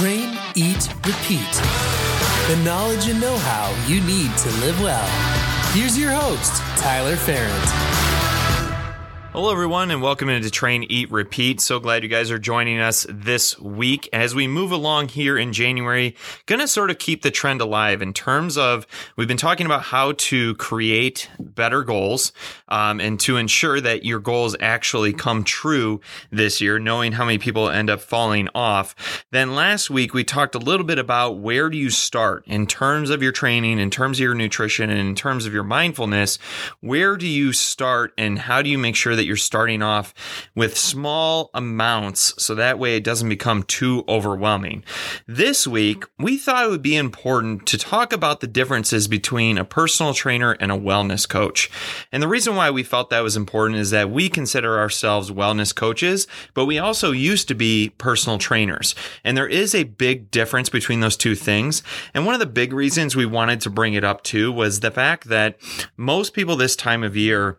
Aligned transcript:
Train, 0.00 0.34
eat, 0.54 0.88
repeat. 1.04 1.52
The 2.48 2.58
knowledge 2.64 3.06
and 3.10 3.20
know 3.20 3.36
how 3.36 3.70
you 3.86 4.00
need 4.00 4.34
to 4.38 4.48
live 4.64 4.80
well. 4.80 5.06
Here's 5.74 5.98
your 5.98 6.10
host, 6.10 6.62
Tyler 6.80 7.16
Ferrand. 7.16 7.99
Hello, 9.32 9.52
everyone, 9.52 9.92
and 9.92 10.02
welcome 10.02 10.28
into 10.28 10.50
Train, 10.50 10.82
Eat, 10.88 11.08
Repeat. 11.12 11.60
So 11.60 11.78
glad 11.78 12.02
you 12.02 12.08
guys 12.08 12.32
are 12.32 12.38
joining 12.38 12.80
us 12.80 13.06
this 13.08 13.56
week 13.60 14.08
as 14.12 14.34
we 14.34 14.48
move 14.48 14.72
along 14.72 15.10
here 15.10 15.38
in 15.38 15.52
January. 15.52 16.16
Gonna 16.46 16.66
sort 16.66 16.90
of 16.90 16.98
keep 16.98 17.22
the 17.22 17.30
trend 17.30 17.60
alive 17.60 18.02
in 18.02 18.12
terms 18.12 18.58
of 18.58 18.88
we've 19.16 19.28
been 19.28 19.36
talking 19.36 19.66
about 19.66 19.82
how 19.82 20.14
to 20.14 20.56
create 20.56 21.30
better 21.38 21.84
goals 21.84 22.32
um, 22.70 22.98
and 22.98 23.20
to 23.20 23.36
ensure 23.36 23.80
that 23.80 24.04
your 24.04 24.18
goals 24.18 24.56
actually 24.58 25.12
come 25.12 25.44
true 25.44 26.00
this 26.32 26.60
year, 26.60 26.80
knowing 26.80 27.12
how 27.12 27.24
many 27.24 27.38
people 27.38 27.70
end 27.70 27.88
up 27.88 28.00
falling 28.00 28.48
off. 28.52 29.24
Then 29.30 29.54
last 29.54 29.90
week 29.90 30.12
we 30.12 30.24
talked 30.24 30.56
a 30.56 30.58
little 30.58 30.84
bit 30.84 30.98
about 30.98 31.38
where 31.38 31.70
do 31.70 31.78
you 31.78 31.90
start 31.90 32.44
in 32.48 32.66
terms 32.66 33.10
of 33.10 33.22
your 33.22 33.30
training, 33.30 33.78
in 33.78 33.90
terms 33.90 34.18
of 34.18 34.24
your 34.24 34.34
nutrition, 34.34 34.90
and 34.90 34.98
in 34.98 35.14
terms 35.14 35.46
of 35.46 35.54
your 35.54 35.62
mindfulness. 35.62 36.40
Where 36.80 37.16
do 37.16 37.28
you 37.28 37.52
start, 37.52 38.12
and 38.18 38.36
how 38.36 38.60
do 38.60 38.68
you 38.68 38.76
make 38.76 38.96
sure 38.96 39.14
that 39.20 39.26
you're 39.26 39.36
starting 39.36 39.82
off 39.82 40.14
with 40.54 40.78
small 40.78 41.50
amounts 41.52 42.32
so 42.42 42.54
that 42.54 42.78
way 42.78 42.96
it 42.96 43.04
doesn't 43.04 43.28
become 43.28 43.62
too 43.64 44.02
overwhelming. 44.08 44.82
This 45.26 45.66
week, 45.66 46.04
we 46.18 46.38
thought 46.38 46.64
it 46.64 46.70
would 46.70 46.80
be 46.80 46.96
important 46.96 47.66
to 47.66 47.76
talk 47.76 48.14
about 48.14 48.40
the 48.40 48.46
differences 48.46 49.08
between 49.08 49.58
a 49.58 49.64
personal 49.66 50.14
trainer 50.14 50.52
and 50.52 50.72
a 50.72 50.78
wellness 50.78 51.28
coach. 51.28 51.70
And 52.10 52.22
the 52.22 52.28
reason 52.28 52.56
why 52.56 52.70
we 52.70 52.82
felt 52.82 53.10
that 53.10 53.20
was 53.20 53.36
important 53.36 53.78
is 53.78 53.90
that 53.90 54.10
we 54.10 54.30
consider 54.30 54.78
ourselves 54.78 55.30
wellness 55.30 55.76
coaches, 55.76 56.26
but 56.54 56.64
we 56.64 56.78
also 56.78 57.12
used 57.12 57.46
to 57.48 57.54
be 57.54 57.90
personal 57.98 58.38
trainers. 58.38 58.94
And 59.22 59.36
there 59.36 59.46
is 59.46 59.74
a 59.74 59.84
big 59.84 60.30
difference 60.30 60.70
between 60.70 61.00
those 61.00 61.18
two 61.18 61.34
things. 61.34 61.82
And 62.14 62.24
one 62.24 62.34
of 62.34 62.40
the 62.40 62.46
big 62.46 62.72
reasons 62.72 63.14
we 63.14 63.26
wanted 63.26 63.60
to 63.60 63.70
bring 63.70 63.92
it 63.92 64.02
up 64.02 64.22
too 64.22 64.50
was 64.50 64.80
the 64.80 64.90
fact 64.90 65.28
that 65.28 65.58
most 65.98 66.32
people 66.32 66.56
this 66.56 66.74
time 66.74 67.02
of 67.02 67.18
year 67.18 67.58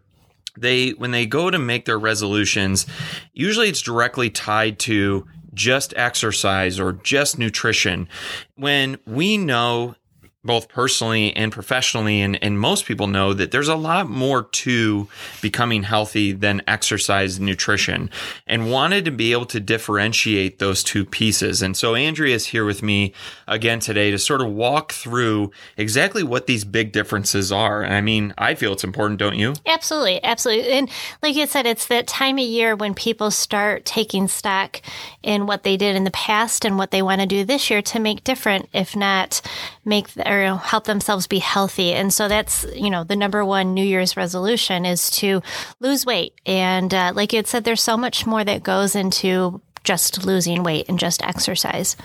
they 0.57 0.91
when 0.91 1.11
they 1.11 1.25
go 1.25 1.49
to 1.49 1.59
make 1.59 1.85
their 1.85 1.99
resolutions, 1.99 2.85
usually 3.33 3.69
it's 3.69 3.81
directly 3.81 4.29
tied 4.29 4.79
to 4.79 5.25
just 5.53 5.93
exercise 5.97 6.79
or 6.79 6.93
just 6.93 7.37
nutrition. 7.37 8.07
When 8.55 8.97
we 9.05 9.37
know 9.37 9.95
both 10.43 10.67
personally 10.69 11.35
and 11.35 11.51
professionally 11.51 12.19
and, 12.19 12.43
and 12.43 12.59
most 12.59 12.85
people 12.85 13.05
know 13.05 13.31
that 13.31 13.51
there's 13.51 13.67
a 13.67 13.75
lot 13.75 14.09
more 14.09 14.43
to 14.45 15.07
becoming 15.39 15.83
healthy 15.83 16.31
than 16.31 16.63
exercise 16.67 17.37
and 17.37 17.45
nutrition 17.45 18.09
and 18.47 18.71
wanted 18.71 19.05
to 19.05 19.11
be 19.11 19.33
able 19.33 19.45
to 19.45 19.59
differentiate 19.59 20.57
those 20.57 20.83
two 20.83 21.05
pieces. 21.05 21.61
And 21.61 21.77
so 21.77 21.93
andrea 21.93 22.33
is 22.33 22.47
here 22.47 22.65
with 22.65 22.81
me 22.81 23.13
again 23.47 23.79
today 23.79 24.09
to 24.09 24.17
sort 24.17 24.41
of 24.41 24.47
walk 24.47 24.93
through 24.93 25.51
exactly 25.77 26.23
what 26.23 26.47
these 26.47 26.65
big 26.65 26.91
differences 26.91 27.51
are. 27.51 27.83
And 27.83 27.93
i 27.93 28.01
mean 28.01 28.33
i 28.37 28.55
feel 28.55 28.73
it's 28.73 28.83
important 28.83 29.19
don't 29.19 29.37
you? 29.37 29.53
Absolutely 29.67 30.23
absolutely. 30.23 30.71
And 30.71 30.89
like 31.21 31.35
you 31.35 31.45
said 31.45 31.67
it's 31.67 31.85
that 31.87 32.07
time 32.07 32.39
of 32.39 32.45
year 32.45 32.75
when 32.75 32.95
people 32.95 33.29
start 33.29 33.85
taking 33.85 34.27
stock 34.27 34.81
in 35.21 35.45
what 35.45 35.61
they 35.61 35.77
did 35.77 35.95
in 35.95 36.03
the 36.03 36.11
past 36.11 36.65
and 36.65 36.79
what 36.79 36.89
they 36.89 37.03
want 37.03 37.21
to 37.21 37.27
do 37.27 37.45
this 37.45 37.69
year 37.69 37.83
to 37.83 37.99
make 37.99 38.23
different 38.23 38.67
if 38.73 38.95
not 38.95 39.39
make 39.83 40.07
or 40.17 40.57
help 40.57 40.85
themselves 40.85 41.27
be 41.27 41.39
healthy. 41.39 41.93
And 41.93 42.13
so 42.13 42.27
that's, 42.27 42.65
you 42.75 42.89
know, 42.89 43.03
the 43.03 43.15
number 43.15 43.43
one 43.43 43.73
New 43.73 43.83
Year's 43.83 44.15
resolution 44.15 44.85
is 44.85 45.09
to 45.11 45.41
lose 45.79 46.05
weight. 46.05 46.33
And 46.45 46.93
uh, 46.93 47.13
like 47.15 47.33
you 47.33 47.37
had 47.37 47.47
said, 47.47 47.63
there's 47.63 47.81
so 47.81 47.97
much 47.97 48.25
more 48.25 48.43
that 48.43 48.63
goes 48.63 48.95
into 48.95 49.61
just 49.83 50.25
losing 50.25 50.63
weight 50.63 50.87
and 50.89 50.99
just 50.99 51.23
exercise. 51.23 51.95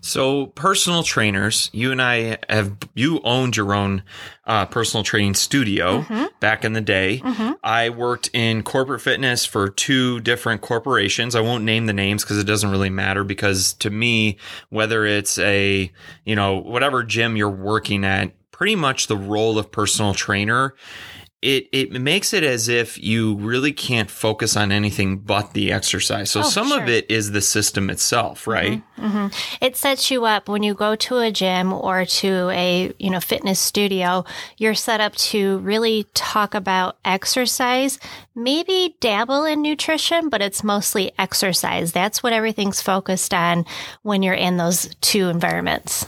So, 0.00 0.46
personal 0.46 1.02
trainers, 1.02 1.70
you 1.72 1.92
and 1.92 2.02
I 2.02 2.38
have, 2.48 2.76
you 2.94 3.20
owned 3.22 3.56
your 3.56 3.74
own 3.74 4.02
uh, 4.44 4.66
personal 4.66 5.04
training 5.04 5.34
studio 5.34 6.02
mm-hmm. 6.02 6.26
back 6.40 6.64
in 6.64 6.72
the 6.72 6.80
day. 6.80 7.20
Mm-hmm. 7.24 7.52
I 7.62 7.90
worked 7.90 8.30
in 8.32 8.62
corporate 8.62 9.00
fitness 9.00 9.44
for 9.44 9.68
two 9.68 10.20
different 10.20 10.62
corporations. 10.62 11.34
I 11.34 11.40
won't 11.40 11.64
name 11.64 11.86
the 11.86 11.92
names 11.92 12.24
because 12.24 12.38
it 12.38 12.44
doesn't 12.44 12.70
really 12.70 12.90
matter 12.90 13.24
because 13.24 13.74
to 13.74 13.90
me, 13.90 14.38
whether 14.70 15.04
it's 15.04 15.38
a, 15.38 15.92
you 16.24 16.34
know, 16.34 16.56
whatever 16.56 17.02
gym 17.04 17.36
you're 17.36 17.48
working 17.48 18.04
at, 18.04 18.32
pretty 18.50 18.74
much 18.74 19.06
the 19.06 19.16
role 19.16 19.58
of 19.58 19.70
personal 19.70 20.14
trainer 20.14 20.74
it 21.40 21.68
it 21.70 21.92
makes 21.92 22.32
it 22.32 22.42
as 22.42 22.68
if 22.68 23.00
you 23.02 23.36
really 23.36 23.72
can't 23.72 24.10
focus 24.10 24.56
on 24.56 24.72
anything 24.72 25.18
but 25.18 25.52
the 25.52 25.70
exercise. 25.70 26.30
So 26.30 26.40
oh, 26.40 26.42
some 26.42 26.68
sure. 26.68 26.82
of 26.82 26.88
it 26.88 27.08
is 27.08 27.30
the 27.30 27.40
system 27.40 27.90
itself, 27.90 28.40
mm-hmm, 28.40 28.50
right? 28.50 28.82
Mm-hmm, 28.96 29.16
mm-hmm. 29.16 29.64
It 29.64 29.76
sets 29.76 30.10
you 30.10 30.24
up 30.24 30.48
when 30.48 30.64
you 30.64 30.74
go 30.74 30.96
to 30.96 31.18
a 31.18 31.30
gym 31.30 31.72
or 31.72 32.04
to 32.04 32.48
a 32.50 32.92
you 32.98 33.10
know 33.10 33.20
fitness 33.20 33.60
studio. 33.60 34.24
You're 34.56 34.74
set 34.74 35.00
up 35.00 35.14
to 35.16 35.58
really 35.58 36.06
talk 36.14 36.54
about 36.54 36.98
exercise, 37.04 38.00
maybe 38.34 38.96
dabble 39.00 39.44
in 39.44 39.62
nutrition, 39.62 40.30
but 40.30 40.42
it's 40.42 40.64
mostly 40.64 41.12
exercise. 41.18 41.92
That's 41.92 42.20
what 42.20 42.32
everything's 42.32 42.82
focused 42.82 43.32
on 43.32 43.64
when 44.02 44.24
you're 44.24 44.34
in 44.34 44.56
those 44.56 44.92
two 45.00 45.28
environments. 45.28 46.04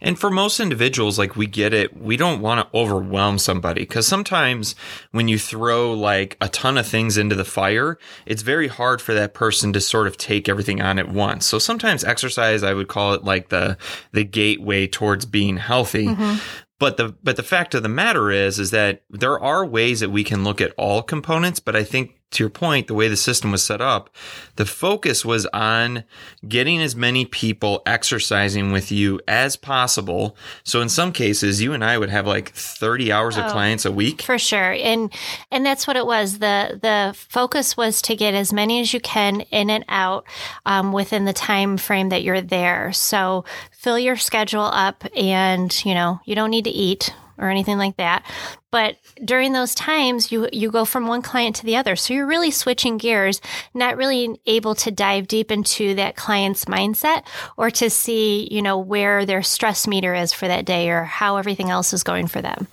And 0.00 0.18
for 0.18 0.30
most 0.30 0.60
individuals, 0.60 1.18
like 1.18 1.36
we 1.36 1.46
get 1.46 1.72
it, 1.72 1.96
we 1.96 2.16
don't 2.16 2.40
want 2.40 2.60
to 2.60 2.78
overwhelm 2.78 3.38
somebody 3.38 3.82
because 3.82 4.06
sometimes 4.06 4.74
when 5.10 5.28
you 5.28 5.38
throw 5.38 5.92
like 5.92 6.36
a 6.40 6.48
ton 6.48 6.78
of 6.78 6.86
things 6.86 7.16
into 7.16 7.34
the 7.34 7.44
fire, 7.44 7.98
it's 8.26 8.42
very 8.42 8.68
hard 8.68 9.00
for 9.00 9.14
that 9.14 9.34
person 9.34 9.72
to 9.72 9.80
sort 9.80 10.06
of 10.06 10.16
take 10.16 10.48
everything 10.48 10.80
on 10.80 10.98
at 10.98 11.08
once. 11.08 11.46
So 11.46 11.58
sometimes 11.58 12.04
exercise, 12.04 12.62
I 12.62 12.74
would 12.74 12.88
call 12.88 13.14
it 13.14 13.24
like 13.24 13.48
the, 13.48 13.78
the 14.12 14.24
gateway 14.24 14.86
towards 14.86 15.26
being 15.26 15.56
healthy. 15.56 16.06
Mm-hmm. 16.06 16.36
But 16.78 16.98
the 16.98 17.14
but 17.22 17.36
the 17.36 17.42
fact 17.42 17.74
of 17.74 17.82
the 17.82 17.88
matter 17.88 18.30
is 18.30 18.58
is 18.58 18.70
that 18.70 19.02
there 19.08 19.40
are 19.40 19.64
ways 19.64 20.00
that 20.00 20.10
we 20.10 20.22
can 20.22 20.44
look 20.44 20.60
at 20.60 20.74
all 20.76 21.02
components, 21.02 21.58
but 21.58 21.74
I 21.74 21.84
think 21.84 22.15
to 22.32 22.42
your 22.42 22.50
point, 22.50 22.88
the 22.88 22.94
way 22.94 23.08
the 23.08 23.16
system 23.16 23.52
was 23.52 23.62
set 23.62 23.80
up, 23.80 24.10
the 24.56 24.66
focus 24.66 25.24
was 25.24 25.46
on 25.46 26.02
getting 26.46 26.82
as 26.82 26.96
many 26.96 27.24
people 27.24 27.82
exercising 27.86 28.72
with 28.72 28.90
you 28.90 29.20
as 29.28 29.54
possible. 29.56 30.36
So 30.64 30.80
in 30.80 30.88
some 30.88 31.12
cases, 31.12 31.62
you 31.62 31.72
and 31.72 31.84
I 31.84 31.96
would 31.98 32.10
have 32.10 32.26
like 32.26 32.50
30 32.50 33.12
hours 33.12 33.38
oh, 33.38 33.42
of 33.42 33.52
clients 33.52 33.84
a 33.84 33.92
week. 33.92 34.22
For 34.22 34.38
sure. 34.38 34.72
And 34.72 35.12
and 35.52 35.64
that's 35.64 35.86
what 35.86 35.96
it 35.96 36.04
was. 36.04 36.40
The 36.40 36.78
the 36.82 37.14
focus 37.16 37.76
was 37.76 38.02
to 38.02 38.16
get 38.16 38.34
as 38.34 38.52
many 38.52 38.80
as 38.80 38.92
you 38.92 39.00
can 39.00 39.42
in 39.42 39.70
and 39.70 39.84
out 39.88 40.26
um, 40.66 40.92
within 40.92 41.26
the 41.26 41.32
time 41.32 41.76
frame 41.76 42.08
that 42.08 42.24
you're 42.24 42.40
there. 42.40 42.92
So 42.92 43.44
fill 43.70 43.98
your 43.98 44.16
schedule 44.16 44.64
up 44.64 45.04
and, 45.16 45.84
you 45.84 45.94
know, 45.94 46.20
you 46.24 46.34
don't 46.34 46.50
need 46.50 46.64
to 46.64 46.70
eat 46.70 47.14
or 47.38 47.50
anything 47.50 47.78
like 47.78 47.96
that. 47.96 48.24
But 48.70 48.96
during 49.24 49.52
those 49.52 49.74
times, 49.74 50.30
you 50.30 50.48
you 50.52 50.70
go 50.70 50.84
from 50.84 51.06
one 51.06 51.22
client 51.22 51.56
to 51.56 51.64
the 51.64 51.76
other, 51.76 51.96
so 51.96 52.14
you're 52.14 52.26
really 52.26 52.50
switching 52.50 52.98
gears, 52.98 53.40
not 53.74 53.96
really 53.96 54.38
able 54.46 54.74
to 54.76 54.90
dive 54.90 55.28
deep 55.28 55.50
into 55.50 55.94
that 55.94 56.16
client's 56.16 56.66
mindset 56.66 57.24
or 57.56 57.70
to 57.70 57.88
see 57.88 58.48
you 58.50 58.62
know 58.62 58.78
where 58.78 59.24
their 59.24 59.42
stress 59.42 59.86
meter 59.86 60.14
is 60.14 60.32
for 60.32 60.48
that 60.48 60.64
day 60.64 60.90
or 60.90 61.04
how 61.04 61.36
everything 61.36 61.70
else 61.70 61.92
is 61.92 62.02
going 62.02 62.26
for 62.26 62.42
them. 62.42 62.66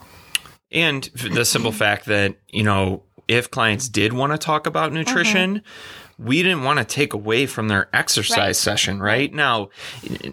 And 0.71 1.03
the 1.13 1.45
simple 1.45 1.71
fact 1.71 2.05
that 2.05 2.35
you 2.49 2.63
know 2.63 3.03
if 3.27 3.49
clients 3.51 3.87
did 3.87 4.13
want 4.13 4.33
to 4.33 4.37
talk 4.37 4.67
about 4.67 4.91
nutrition. 4.93 5.59
Mm-hmm 5.59 5.99
we 6.17 6.43
didn't 6.43 6.63
want 6.63 6.79
to 6.79 6.85
take 6.85 7.13
away 7.13 7.45
from 7.45 7.67
their 7.67 7.89
exercise 7.93 8.37
right. 8.37 8.55
session, 8.55 9.01
right? 9.01 9.33
Now, 9.33 9.69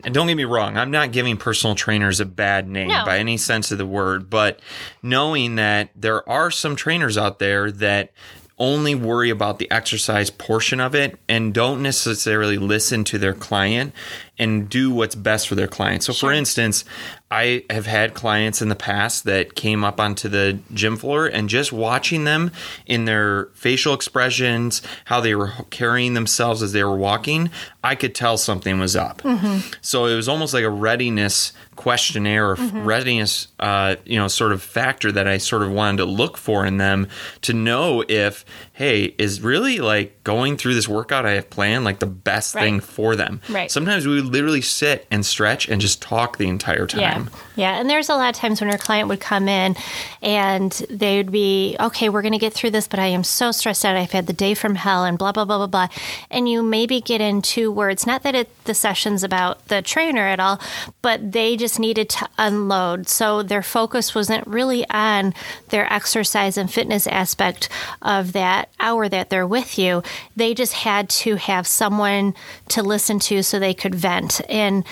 don't 0.03 0.27
get 0.27 0.37
me 0.37 0.45
wrong, 0.45 0.77
I'm 0.77 0.91
not 0.91 1.13
giving 1.13 1.37
personal 1.37 1.75
trainers 1.75 2.21
a 2.21 2.25
bad 2.27 2.69
name 2.69 2.89
no. 2.89 3.05
by 3.05 3.19
any 3.19 3.37
sense 3.37 3.71
of 3.71 3.79
the 3.79 3.87
word, 3.87 4.31
but 4.31 4.61
knowing 5.03 5.57
that 5.57 5.91
there 5.97 6.29
are 6.29 6.51
some 6.51 6.77
trainers 6.77 7.17
out 7.17 7.39
there 7.39 7.71
that 7.73 8.13
only 8.61 8.95
worry 8.95 9.31
about 9.31 9.59
the 9.59 9.71
exercise 9.71 10.29
portion 10.29 10.81
of 10.81 10.95
it 10.95 11.19
and 11.29 11.55
don't 11.55 11.83
necessarily 11.83 12.59
listen 12.59 13.03
to 13.05 13.17
their 13.17 13.33
client 13.33 13.95
and 14.41 14.69
do 14.69 14.91
what's 14.91 15.15
best 15.15 15.47
for 15.47 15.55
their 15.55 15.69
clients. 15.69 16.07
So, 16.07 16.13
sure. 16.13 16.31
for 16.31 16.33
instance, 16.33 16.85
I 17.31 17.63
have 17.71 17.87
had 17.87 18.15
clients 18.15 18.61
in 18.61 18.71
the 18.71 18.75
past 18.75 19.23
that 19.25 19.55
came 19.55 19.85
up 19.85 20.01
onto 20.01 20.29
the 20.29 20.59
gym 20.75 20.97
floor 20.97 21.27
and 21.27 21.49
just 21.49 21.73
watching 21.73 22.25
them 22.25 22.51
in 22.87 23.05
their 23.05 23.47
facial 23.55 23.95
expressions, 23.95 24.83
how 25.05 25.21
they 25.21 25.37
were 25.37 25.53
carrying 25.71 26.15
themselves 26.15 26.61
as 26.61 26.73
they 26.73 26.83
were 26.83 26.97
walking, 26.97 27.51
I 27.85 27.95
could 27.95 28.17
tell 28.17 28.37
something 28.37 28.81
was 28.81 28.97
up. 28.97 29.23
Mm-hmm. 29.23 29.71
So 29.81 30.07
it 30.07 30.17
was 30.17 30.29
almost 30.29 30.55
like 30.55 30.65
a 30.65 30.71
readiness 30.71 31.53
questionnaire 31.77 32.51
or 32.51 32.57
mm-hmm. 32.57 32.85
readiness, 32.85 33.49
uh, 33.61 33.97
you 34.05 34.19
know, 34.19 34.27
sort 34.27 34.53
of 34.53 34.63
factor 34.63 35.13
that 35.13 35.29
I 35.29 35.39
sort 35.39 35.63
of 35.63 35.71
wanted 35.71 35.99
to 35.99 36.07
look 36.07 36.37
for 36.37 36.67
in 36.67 36.79
them 36.79 37.09
to 37.43 37.53
know 37.53 38.05
if, 38.09 38.45
hey, 38.81 39.15
is 39.19 39.43
really 39.43 39.79
like 39.79 40.25
going 40.25 40.57
through 40.57 40.73
this 40.73 40.89
workout 40.89 41.27
I 41.27 41.33
have 41.33 41.51
planned 41.51 41.85
like 41.85 41.99
the 41.99 42.07
best 42.07 42.55
right. 42.55 42.63
thing 42.63 42.81
for 42.81 43.15
them. 43.15 43.43
Right. 43.51 43.71
Sometimes 43.71 44.07
we 44.07 44.15
would 44.15 44.33
literally 44.33 44.63
sit 44.63 45.07
and 45.11 45.27
stretch 45.27 45.69
and 45.69 45.83
just 45.83 46.01
talk 46.01 46.39
the 46.39 46.49
entire 46.49 46.87
time. 46.87 47.29
Yeah. 47.31 47.41
Yeah, 47.61 47.79
and 47.79 47.91
there's 47.91 48.09
a 48.09 48.15
lot 48.15 48.35
of 48.35 48.37
times 48.37 48.63
when 48.63 48.71
our 48.71 48.79
client 48.79 49.09
would 49.09 49.21
come 49.21 49.47
in 49.47 49.77
and 50.23 50.73
they 50.89 51.19
would 51.19 51.31
be, 51.31 51.77
okay, 51.79 52.09
we're 52.09 52.23
going 52.23 52.33
to 52.33 52.39
get 52.39 52.55
through 52.55 52.71
this, 52.71 52.89
but 52.89 52.99
I 52.99 53.09
am 53.09 53.23
so 53.23 53.53
stressed 53.53 53.85
out. 53.85 53.97
I've 53.97 54.13
had 54.13 54.27
the 54.27 54.33
day 54.33 54.55
from 54.55 54.77
hell 54.77 55.05
and 55.05 55.19
blah, 55.19 55.33
blah, 55.33 55.45
blah, 55.45 55.59
blah, 55.59 55.67
blah. 55.67 55.89
And 56.31 56.49
you 56.49 56.63
maybe 56.63 57.03
get 57.03 57.21
in 57.21 57.43
two 57.43 57.71
words, 57.71 58.07
not 58.07 58.23
that 58.23 58.35
it, 58.35 58.65
the 58.65 58.73
session's 58.73 59.23
about 59.23 59.69
the 59.69 59.83
trainer 59.83 60.27
at 60.27 60.41
all, 60.41 60.59
but 61.03 61.33
they 61.33 61.55
just 61.55 61.79
needed 61.79 62.09
to 62.09 62.27
unload. 62.39 63.09
So 63.09 63.43
their 63.43 63.63
focus 63.63 64.15
wasn't 64.15 64.47
really 64.47 64.89
on 64.89 65.35
their 65.69 65.93
exercise 65.93 66.57
and 66.57 66.73
fitness 66.73 67.07
aspect 67.07 67.69
of 68.01 68.33
that 68.33 68.70
hour 68.79 69.09
that 69.09 69.31
they're 69.31 69.47
with 69.47 69.79
you. 69.79 70.03
They 70.37 70.55
just 70.55 70.73
had 70.73 71.09
to 71.11 71.37
have 71.37 71.67
someone 71.67 72.35
to 72.69 72.83
listen 72.83 73.19
to 73.21 73.43
so 73.43 73.59
they 73.59 73.75
could 73.75 73.95
vent. 73.95 74.41
And 74.49 74.85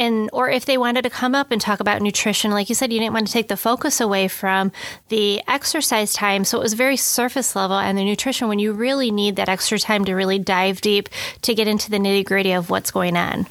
and 0.00 0.30
or 0.32 0.48
if 0.48 0.64
they 0.64 0.78
wanted 0.78 1.02
to 1.02 1.10
come 1.10 1.34
up 1.34 1.50
and 1.50 1.60
talk 1.60 1.78
about 1.78 2.00
nutrition 2.00 2.50
like 2.50 2.68
you 2.68 2.74
said 2.74 2.92
you 2.92 2.98
didn't 2.98 3.12
want 3.12 3.26
to 3.26 3.32
take 3.32 3.48
the 3.48 3.56
focus 3.56 4.00
away 4.00 4.26
from 4.28 4.72
the 5.08 5.42
exercise 5.46 6.12
time 6.12 6.44
so 6.44 6.58
it 6.58 6.62
was 6.62 6.74
very 6.74 6.96
surface 6.96 7.54
level 7.54 7.76
and 7.76 7.98
the 7.98 8.04
nutrition 8.04 8.48
when 8.48 8.58
you 8.58 8.72
really 8.72 9.10
need 9.10 9.36
that 9.36 9.48
extra 9.48 9.78
time 9.78 10.04
to 10.04 10.14
really 10.14 10.38
dive 10.38 10.80
deep 10.80 11.08
to 11.42 11.54
get 11.54 11.68
into 11.68 11.90
the 11.90 11.98
nitty 11.98 12.24
gritty 12.24 12.52
of 12.52 12.70
what's 12.70 12.90
going 12.90 13.16
on 13.16 13.46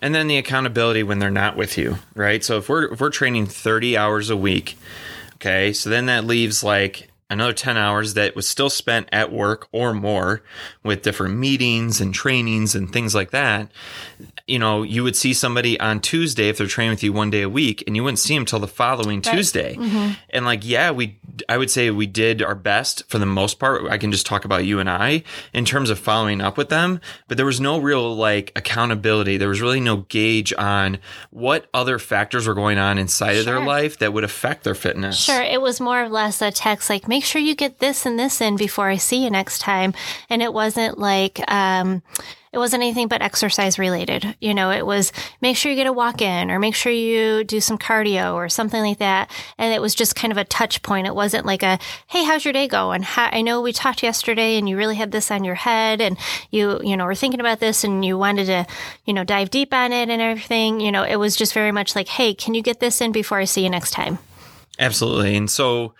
and 0.00 0.14
then 0.14 0.26
the 0.28 0.36
accountability 0.36 1.02
when 1.02 1.18
they're 1.18 1.30
not 1.30 1.56
with 1.56 1.78
you 1.78 1.96
right 2.14 2.44
so 2.44 2.58
if 2.58 2.68
we're 2.68 2.92
if 2.92 3.00
we're 3.00 3.10
training 3.10 3.46
30 3.46 3.96
hours 3.96 4.30
a 4.30 4.36
week 4.36 4.76
okay 5.36 5.72
so 5.72 5.88
then 5.88 6.06
that 6.06 6.24
leaves 6.24 6.62
like 6.62 7.08
another 7.30 7.52
10 7.52 7.76
hours 7.76 8.14
that 8.14 8.36
was 8.36 8.46
still 8.46 8.70
spent 8.70 9.08
at 9.12 9.32
work 9.32 9.68
or 9.72 9.94
more 9.94 10.42
with 10.82 11.02
different 11.02 11.36
meetings 11.36 12.00
and 12.00 12.14
trainings 12.14 12.74
and 12.74 12.92
things 12.92 13.14
like 13.14 13.30
that 13.30 13.70
you 14.46 14.58
know, 14.58 14.82
you 14.82 15.02
would 15.02 15.16
see 15.16 15.32
somebody 15.32 15.80
on 15.80 16.00
Tuesday 16.00 16.50
if 16.50 16.58
they're 16.58 16.66
training 16.66 16.90
with 16.90 17.02
you 17.02 17.14
one 17.14 17.30
day 17.30 17.42
a 17.42 17.48
week, 17.48 17.82
and 17.86 17.96
you 17.96 18.04
wouldn't 18.04 18.18
see 18.18 18.34
them 18.34 18.42
until 18.42 18.58
the 18.58 18.68
following 18.68 19.22
right. 19.22 19.34
Tuesday. 19.34 19.74
Mm-hmm. 19.74 20.12
And 20.30 20.44
like, 20.44 20.66
yeah, 20.66 20.90
we, 20.90 21.18
I 21.48 21.56
would 21.56 21.70
say 21.70 21.90
we 21.90 22.06
did 22.06 22.42
our 22.42 22.54
best 22.54 23.08
for 23.08 23.18
the 23.18 23.26
most 23.26 23.58
part. 23.58 23.90
I 23.90 23.96
can 23.96 24.12
just 24.12 24.26
talk 24.26 24.44
about 24.44 24.66
you 24.66 24.80
and 24.80 24.90
I 24.90 25.22
in 25.54 25.64
terms 25.64 25.88
of 25.88 25.98
following 25.98 26.42
up 26.42 26.58
with 26.58 26.68
them, 26.68 27.00
but 27.26 27.38
there 27.38 27.46
was 27.46 27.58
no 27.58 27.78
real 27.78 28.14
like 28.14 28.52
accountability. 28.54 29.38
There 29.38 29.48
was 29.48 29.62
really 29.62 29.80
no 29.80 29.98
gauge 30.08 30.52
on 30.52 30.98
what 31.30 31.66
other 31.72 31.98
factors 31.98 32.46
were 32.46 32.54
going 32.54 32.76
on 32.76 32.98
inside 32.98 33.32
sure. 33.32 33.40
of 33.40 33.46
their 33.46 33.64
life 33.64 33.98
that 34.00 34.12
would 34.12 34.24
affect 34.24 34.64
their 34.64 34.74
fitness. 34.74 35.18
Sure. 35.18 35.42
It 35.42 35.62
was 35.62 35.80
more 35.80 36.02
or 36.02 36.10
less 36.10 36.42
a 36.42 36.50
text 36.50 36.90
like, 36.90 37.08
make 37.14 37.24
sure 37.24 37.40
you 37.40 37.54
get 37.54 37.78
this 37.78 38.06
and 38.06 38.18
this 38.18 38.40
in 38.40 38.56
before 38.56 38.88
I 38.88 38.96
see 38.96 39.22
you 39.22 39.30
next 39.30 39.60
time. 39.60 39.94
And 40.28 40.42
it 40.42 40.52
wasn't 40.52 40.98
like, 40.98 41.40
um, 41.48 42.02
it 42.52 42.58
wasn't 42.58 42.82
anything 42.82 43.06
but 43.06 43.22
exercise 43.22 43.78
related. 43.78 44.36
You 44.40 44.52
know, 44.52 44.72
it 44.72 44.84
was 44.84 45.12
make 45.40 45.56
sure 45.56 45.70
you 45.70 45.76
get 45.76 45.86
a 45.86 45.92
walk 45.92 46.20
in 46.20 46.50
or 46.50 46.58
make 46.58 46.74
sure 46.74 46.90
you 46.90 47.44
do 47.44 47.60
some 47.60 47.78
cardio 47.78 48.34
or 48.34 48.48
something 48.48 48.82
like 48.82 48.98
that. 48.98 49.30
And 49.58 49.72
it 49.72 49.80
was 49.80 49.94
just 49.94 50.16
kind 50.16 50.32
of 50.32 50.38
a 50.38 50.44
touch 50.44 50.82
point. 50.82 51.06
It 51.06 51.14
wasn't 51.14 51.46
like 51.46 51.62
a, 51.62 51.78
hey, 52.08 52.24
how's 52.24 52.44
your 52.44 52.52
day 52.52 52.66
going? 52.66 53.02
How, 53.02 53.28
I 53.30 53.42
know 53.42 53.60
we 53.60 53.72
talked 53.72 54.02
yesterday 54.02 54.58
and 54.58 54.68
you 54.68 54.76
really 54.76 54.96
had 54.96 55.12
this 55.12 55.30
on 55.30 55.44
your 55.44 55.54
head 55.54 56.00
and 56.00 56.18
you, 56.50 56.80
you 56.82 56.96
know, 56.96 57.04
were 57.04 57.14
thinking 57.14 57.38
about 57.38 57.60
this 57.60 57.84
and 57.84 58.04
you 58.04 58.18
wanted 58.18 58.46
to, 58.46 58.66
you 59.04 59.14
know, 59.14 59.22
dive 59.22 59.50
deep 59.50 59.72
on 59.72 59.92
it 59.92 60.10
and 60.10 60.20
everything. 60.20 60.80
You 60.80 60.90
know, 60.90 61.04
it 61.04 61.16
was 61.16 61.36
just 61.36 61.54
very 61.54 61.70
much 61.70 61.94
like, 61.94 62.08
hey, 62.08 62.34
can 62.34 62.54
you 62.54 62.62
get 62.62 62.80
this 62.80 63.00
in 63.00 63.12
before 63.12 63.38
I 63.38 63.44
see 63.44 63.62
you 63.62 63.70
next 63.70 63.92
time? 63.92 64.18
Absolutely. 64.80 65.36
And 65.36 65.48
so 65.48 65.94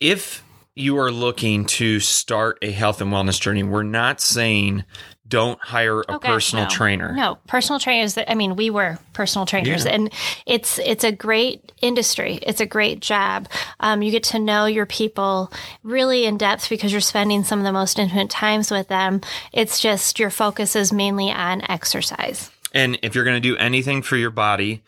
if 0.00 0.44
you 0.74 0.98
are 0.98 1.10
looking 1.10 1.64
to 1.64 2.00
start 2.00 2.58
a 2.62 2.70
health 2.70 3.00
and 3.00 3.12
wellness 3.12 3.40
journey, 3.40 3.62
we're 3.62 3.82
not 3.82 4.20
saying 4.20 4.84
don't 5.26 5.58
hire 5.60 6.02
a 6.02 6.18
personal 6.18 6.64
no. 6.64 6.70
trainer. 6.70 7.12
No, 7.12 7.38
personal 7.46 7.80
trainers. 7.80 8.18
I 8.18 8.34
mean, 8.34 8.56
we 8.56 8.68
were 8.70 8.98
personal 9.14 9.46
trainers, 9.46 9.84
yeah. 9.84 9.92
and 9.92 10.12
it's 10.46 10.78
it's 10.78 11.02
a 11.02 11.12
great 11.12 11.72
industry. 11.80 12.38
It's 12.42 12.60
a 12.60 12.66
great 12.66 13.00
job. 13.00 13.48
Um, 13.80 14.02
you 14.02 14.10
get 14.10 14.24
to 14.24 14.38
know 14.38 14.66
your 14.66 14.86
people 14.86 15.50
really 15.82 16.26
in 16.26 16.36
depth 16.36 16.68
because 16.68 16.92
you're 16.92 17.00
spending 17.00 17.42
some 17.42 17.58
of 17.58 17.64
the 17.64 17.72
most 17.72 17.98
intimate 17.98 18.30
times 18.30 18.70
with 18.70 18.88
them. 18.88 19.22
It's 19.52 19.80
just 19.80 20.18
your 20.18 20.30
focus 20.30 20.76
is 20.76 20.92
mainly 20.92 21.30
on 21.30 21.62
exercise. 21.70 22.50
And 22.72 22.98
if 23.02 23.14
you're 23.14 23.24
going 23.24 23.40
to 23.40 23.48
do 23.48 23.56
anything 23.56 24.02
for 24.02 24.16
your 24.16 24.30
body, 24.30 24.82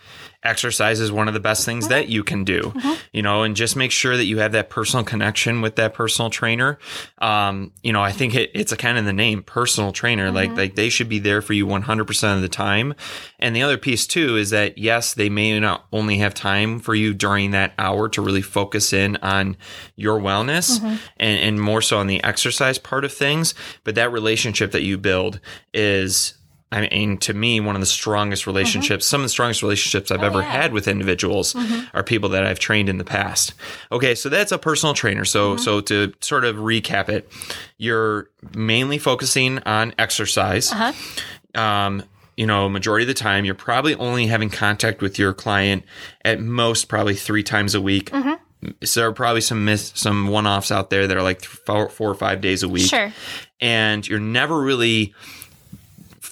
exercise 0.46 1.00
is 1.00 1.12
one 1.12 1.28
of 1.28 1.34
the 1.34 1.40
best 1.40 1.64
things 1.64 1.84
mm-hmm. 1.84 1.94
that 1.94 2.08
you 2.08 2.24
can 2.24 2.44
do, 2.44 2.60
mm-hmm. 2.60 2.94
you 3.12 3.22
know, 3.22 3.42
and 3.42 3.56
just 3.56 3.76
make 3.76 3.90
sure 3.90 4.16
that 4.16 4.24
you 4.24 4.38
have 4.38 4.52
that 4.52 4.70
personal 4.70 5.04
connection 5.04 5.60
with 5.60 5.76
that 5.76 5.94
personal 5.94 6.30
trainer. 6.30 6.78
Um, 7.18 7.72
you 7.82 7.92
know, 7.92 8.02
I 8.02 8.12
think 8.12 8.34
it, 8.34 8.50
it's 8.54 8.72
a 8.72 8.76
kind 8.76 8.98
of 8.98 9.04
the 9.04 9.12
name 9.12 9.42
personal 9.42 9.92
trainer, 9.92 10.26
mm-hmm. 10.26 10.36
like, 10.36 10.56
like 10.56 10.74
they 10.74 10.88
should 10.88 11.08
be 11.08 11.18
there 11.18 11.42
for 11.42 11.52
you 11.52 11.66
100% 11.66 12.36
of 12.36 12.42
the 12.42 12.48
time. 12.48 12.94
And 13.38 13.54
the 13.54 13.62
other 13.62 13.78
piece 13.78 14.06
too 14.06 14.36
is 14.36 14.50
that 14.50 14.78
yes, 14.78 15.14
they 15.14 15.28
may 15.28 15.58
not 15.58 15.86
only 15.92 16.18
have 16.18 16.34
time 16.34 16.78
for 16.78 16.94
you 16.94 17.12
during 17.12 17.50
that 17.50 17.74
hour 17.78 18.08
to 18.10 18.22
really 18.22 18.42
focus 18.42 18.92
in 18.92 19.16
on 19.16 19.56
your 19.96 20.20
wellness 20.20 20.78
mm-hmm. 20.78 20.96
and, 21.18 21.38
and 21.40 21.60
more 21.60 21.82
so 21.82 21.98
on 21.98 22.06
the 22.06 22.22
exercise 22.24 22.78
part 22.78 23.04
of 23.04 23.12
things, 23.12 23.54
but 23.84 23.94
that 23.96 24.12
relationship 24.12 24.72
that 24.72 24.82
you 24.82 24.98
build 24.98 25.40
is 25.74 26.34
I 26.72 26.88
mean, 26.88 27.18
to 27.18 27.32
me, 27.32 27.60
one 27.60 27.76
of 27.76 27.80
the 27.80 27.86
strongest 27.86 28.46
relationships, 28.46 29.04
mm-hmm. 29.04 29.10
some 29.10 29.20
of 29.20 29.26
the 29.26 29.30
strongest 29.30 29.62
relationships 29.62 30.10
I've 30.10 30.22
oh, 30.22 30.26
ever 30.26 30.40
yeah. 30.40 30.50
had 30.50 30.72
with 30.72 30.88
individuals 30.88 31.54
mm-hmm. 31.54 31.96
are 31.96 32.02
people 32.02 32.30
that 32.30 32.44
I've 32.44 32.58
trained 32.58 32.88
in 32.88 32.98
the 32.98 33.04
past. 33.04 33.54
Okay, 33.92 34.16
so 34.16 34.28
that's 34.28 34.50
a 34.50 34.58
personal 34.58 34.92
trainer. 34.92 35.24
So, 35.24 35.54
mm-hmm. 35.54 35.62
so 35.62 35.80
to 35.82 36.12
sort 36.20 36.44
of 36.44 36.56
recap 36.56 37.08
it, 37.08 37.30
you're 37.78 38.30
mainly 38.54 38.98
focusing 38.98 39.60
on 39.60 39.94
exercise. 39.96 40.72
Uh-huh. 40.72 41.60
Um, 41.60 42.02
you 42.36 42.46
know, 42.46 42.68
majority 42.68 43.04
of 43.04 43.08
the 43.08 43.14
time, 43.14 43.44
you're 43.44 43.54
probably 43.54 43.94
only 43.94 44.26
having 44.26 44.50
contact 44.50 45.00
with 45.00 45.18
your 45.18 45.32
client 45.32 45.84
at 46.24 46.40
most 46.40 46.88
probably 46.88 47.14
three 47.14 47.42
times 47.44 47.74
a 47.74 47.80
week. 47.80 48.10
Mm-hmm. 48.10 48.70
So 48.84 49.00
there 49.00 49.08
are 49.08 49.12
probably 49.12 49.40
some 49.40 49.64
miss, 49.64 49.92
some 49.94 50.28
one 50.28 50.46
offs 50.46 50.72
out 50.72 50.90
there 50.90 51.06
that 51.06 51.16
are 51.16 51.22
like 51.22 51.44
four, 51.44 51.88
four 51.88 52.10
or 52.10 52.14
five 52.14 52.40
days 52.40 52.62
a 52.62 52.68
week. 52.68 52.88
Sure. 52.88 53.12
And 53.60 54.06
you're 54.06 54.18
never 54.18 54.60
really 54.60 55.14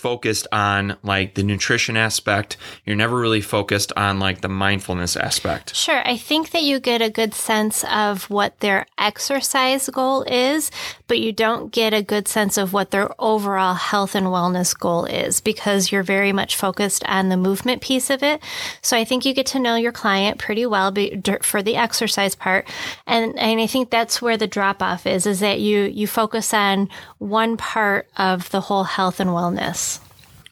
focused 0.05 0.47
on 0.53 0.99
like 1.03 1.33
the 1.33 1.43
nutrition 1.43 1.97
aspect. 1.97 2.59
You're 2.85 2.95
never 2.95 3.17
really 3.17 3.41
focused 3.41 3.91
on 3.97 4.19
like 4.19 4.43
the 4.43 4.51
mindfulness 4.51 5.17
aspect. 5.17 5.75
Sure. 5.75 6.07
I 6.07 6.19
think 6.19 6.51
that 6.51 6.63
you 6.63 6.79
get 6.79 7.01
a 7.01 7.09
good 7.09 7.33
sense 7.33 7.85
of 7.85 8.29
what 8.29 8.61
their 8.61 8.85
exercise 8.99 9.89
goal 9.89 10.25
is, 10.25 10.71
but 11.07 11.21
you 11.21 11.33
don't 11.33 11.73
get 11.73 11.95
a 11.95 12.03
good 12.03 12.29
sense 12.29 12.59
of 12.59 12.75
what 12.75 12.91
their 12.91 13.09
overall 13.19 13.73
health 13.73 14.15
and 14.15 14.27
wellness 14.27 14.79
goal 14.79 15.07
is 15.07 15.41
because 15.41 15.91
you're 15.91 16.03
very 16.03 16.33
much 16.33 16.55
focused 16.55 17.03
on 17.05 17.31
the 17.31 17.39
movement 17.39 17.81
piece 17.81 18.11
of 18.11 18.23
it. 18.23 18.43
So 18.83 18.99
I 18.99 19.07
think 19.07 19.25
you 19.25 19.33
get 19.33 19.47
to 19.47 19.59
know 19.59 19.77
your 19.77 19.91
client 19.91 20.37
pretty 20.39 20.67
well 20.67 20.93
for 21.41 21.63
the 21.63 21.77
exercise 21.77 22.35
part. 22.35 22.69
And, 23.07 23.39
and 23.39 23.59
I 23.59 23.67
think 23.67 23.89
that's 23.89 24.21
where 24.21 24.37
the 24.37 24.47
drop 24.47 24.83
off 24.83 25.07
is, 25.07 25.25
is 25.25 25.41
that 25.41 25.61
you, 25.61 25.85
you 25.85 26.07
focus 26.07 26.53
on 26.53 26.91
one 27.17 27.57
part 27.57 28.07
of 28.19 28.51
the 28.51 28.61
whole 28.61 28.85
health 28.85 29.19
and 29.19 29.31
wellness. 29.31 29.94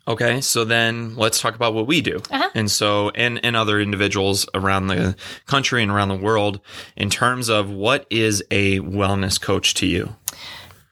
Okay, 0.06 0.40
so 0.40 0.64
then 0.64 1.14
let's 1.14 1.40
talk 1.40 1.54
about 1.54 1.74
what 1.74 1.86
we 1.86 2.00
do. 2.00 2.20
Uh-huh. 2.30 2.50
And 2.54 2.70
so, 2.70 3.10
and, 3.10 3.44
and 3.44 3.54
other 3.54 3.80
individuals 3.80 4.48
around 4.52 4.88
the 4.88 5.14
country 5.46 5.82
and 5.82 5.92
around 5.92 6.08
the 6.08 6.16
world 6.16 6.60
in 6.96 7.08
terms 7.08 7.48
of 7.48 7.70
what 7.70 8.06
is 8.10 8.42
a 8.50 8.80
wellness 8.80 9.40
coach 9.40 9.74
to 9.74 9.86
you? 9.86 10.16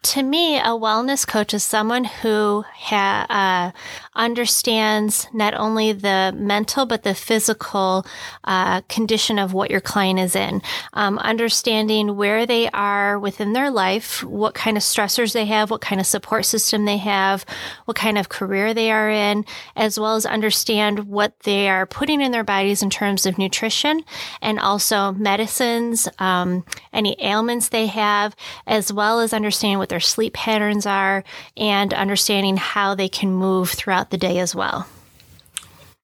To 0.03 0.23
me, 0.23 0.59
a 0.59 0.71
wellness 0.71 1.27
coach 1.27 1.53
is 1.53 1.63
someone 1.63 2.05
who 2.05 2.65
ha- 2.73 3.27
uh, 3.29 3.79
understands 4.15 5.29
not 5.35 5.53
only 5.55 5.93
the 5.93 6.33
mental 6.35 6.87
but 6.87 7.03
the 7.03 7.15
physical 7.15 8.07
uh, 8.45 8.81
condition 8.83 9.39
of 9.39 9.53
what 9.53 9.71
your 9.71 9.81
client 9.81 10.19
is 10.19 10.35
in. 10.35 10.63
Um, 10.95 11.19
understanding 11.19 12.17
where 12.17 12.47
they 12.47 12.71
are 12.71 13.19
within 13.19 13.53
their 13.53 13.71
life, 13.71 14.25
what 14.25 14.55
kind 14.55 14.79
of 14.79 14.83
stressors 14.83 15.35
they 15.35 15.45
have, 15.45 15.71
what 15.71 15.83
kind 15.83 16.01
of 16.01 16.07
support 16.07 16.47
system 16.47 16.87
they 16.87 16.97
have, 16.97 17.45
what 17.85 17.97
kind 17.97 18.17
of 18.17 18.31
career 18.31 18.73
they 18.73 18.91
are 18.91 19.11
in, 19.11 19.45
as 19.77 20.01
well 20.01 20.17
as 20.17 20.25
understand 20.25 21.01
what 21.11 21.39
they 21.41 21.69
are 21.69 21.85
putting 21.85 22.23
in 22.23 22.33
their 22.33 22.45
bodies 22.45 22.83
in 22.83 22.89
terms 22.89 23.27
of 23.27 23.37
nutrition 23.37 24.03
and 24.41 24.59
also 24.59 25.13
medicines, 25.13 26.09
um, 26.19 26.65
any 26.93 27.17
ailments 27.21 27.69
they 27.69 27.87
have, 27.87 28.35
as 28.67 28.91
well 28.91 29.21
as 29.21 29.35
understanding 29.35 29.79
what 29.79 29.90
their 29.91 30.01
sleep 30.01 30.33
patterns 30.33 30.87
are 30.87 31.23
and 31.57 31.93
understanding 31.93 32.57
how 32.57 32.95
they 32.95 33.09
can 33.09 33.31
move 33.31 33.71
throughout 33.71 34.11
the 34.11 34.17
day 34.17 34.39
as 34.39 34.55
well. 34.55 34.87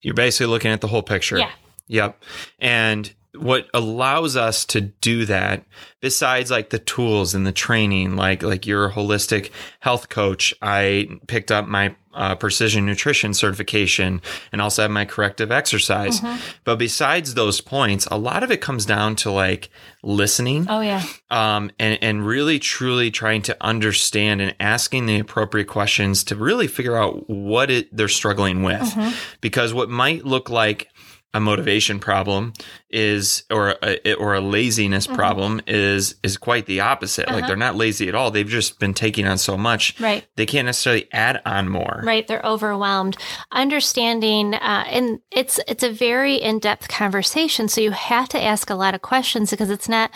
You're 0.03 0.15
basically 0.15 0.47
looking 0.47 0.71
at 0.71 0.83
the 0.83 0.89
whole 0.89 1.03
picture. 1.03 1.39
Yeah. 1.39 1.51
Yep. 1.89 2.23
And 2.59 3.15
what 3.37 3.69
allows 3.75 4.37
us 4.37 4.65
to 4.67 4.81
do 4.81 5.25
that 5.27 5.65
besides 6.01 6.51
like 6.51 6.71
the 6.71 6.79
tools 6.79 7.35
and 7.35 7.47
the 7.47 7.53
training 7.53 8.17
like 8.17 8.43
like 8.43 8.67
you're 8.67 8.87
a 8.87 8.93
holistic 8.93 9.51
health 9.81 10.09
coach. 10.09 10.55
I 10.63 11.09
picked 11.27 11.51
up 11.51 11.67
my 11.67 11.95
uh, 12.15 12.35
precision 12.35 12.87
nutrition 12.87 13.35
certification 13.35 14.23
and 14.51 14.63
also 14.63 14.83
have 14.83 14.91
my 14.91 15.05
corrective 15.05 15.53
exercise. 15.53 16.21
Mm-hmm. 16.21 16.41
but 16.65 16.77
besides 16.79 17.35
those 17.35 17.61
points 17.61 18.07
a 18.11 18.17
lot 18.17 18.43
of 18.43 18.51
it 18.51 18.61
comes 18.61 18.87
down 18.87 19.17
to 19.17 19.31
like 19.31 19.69
listening. 20.03 20.67
Oh 20.69 20.81
yeah. 20.81 21.03
Um 21.31 21.71
and 21.79 21.99
and 22.03 22.27
really 22.27 22.59
truly 22.59 23.11
trying 23.11 23.43
to 23.43 23.57
understand 23.61 24.41
and 24.41 24.55
asking 24.61 25.07
the 25.07 25.19
appropriate 25.19 25.69
questions 25.69 26.25
to 26.25 26.37
really 26.37 26.67
figure 26.67 26.97
out 26.97 27.29
what 27.29 27.71
it 27.71 27.95
they're 27.95 28.09
struggling 28.09 28.63
with. 28.63 28.81
Mm-hmm. 28.81 29.15
because 29.41 29.75
what 29.75 29.91
might 29.91 30.25
look 30.25 30.51
like 30.51 30.89
a 31.35 31.41
motivation 31.41 31.99
problem 32.01 32.55
is 32.91 33.45
or 33.51 33.75
a, 33.83 34.15
or 34.15 34.35
a 34.35 34.41
laziness 34.41 35.07
Mm-hmm. 35.07 35.17
problem 35.17 35.61
is 35.67 36.15
is 36.23 36.37
quite 36.37 36.67
the 36.67 36.81
opposite. 36.81 37.29
Like 37.29 37.47
they're 37.47 37.57
not 37.57 37.75
lazy 37.77 38.09
at 38.09 38.15
all. 38.15 38.31
They've 38.31 38.47
just 38.49 38.79
been 38.79 38.95
taking 38.95 39.27
on 39.27 39.39
so 39.39 39.57
much. 39.57 39.95
Uh-huh. 39.95 40.05
Right. 40.05 40.27
They 40.37 40.47
can't 40.47 40.67
necessarily 40.67 41.09
add 41.13 41.43
on 41.45 41.69
more. 41.69 42.01
Right, 42.05 42.27
they're 42.27 42.45
overwhelmed. 42.45 43.17
Understanding, 43.51 44.55
uh, 44.55 44.85
and 44.89 45.19
it's 45.33 45.59
it's 45.67 45.83
a 45.83 45.91
very 45.91 46.37
in 46.37 46.61
depth 46.61 46.89
conversation. 46.89 47.69
So 47.69 47.81
you 47.81 47.91
have 47.91 48.29
to 48.31 48.43
ask 48.43 48.71
a 48.71 48.75
lot 48.75 48.95
of 48.95 49.03
questions 49.03 49.51
because 49.51 49.71
it's 49.71 49.89
not 49.89 50.11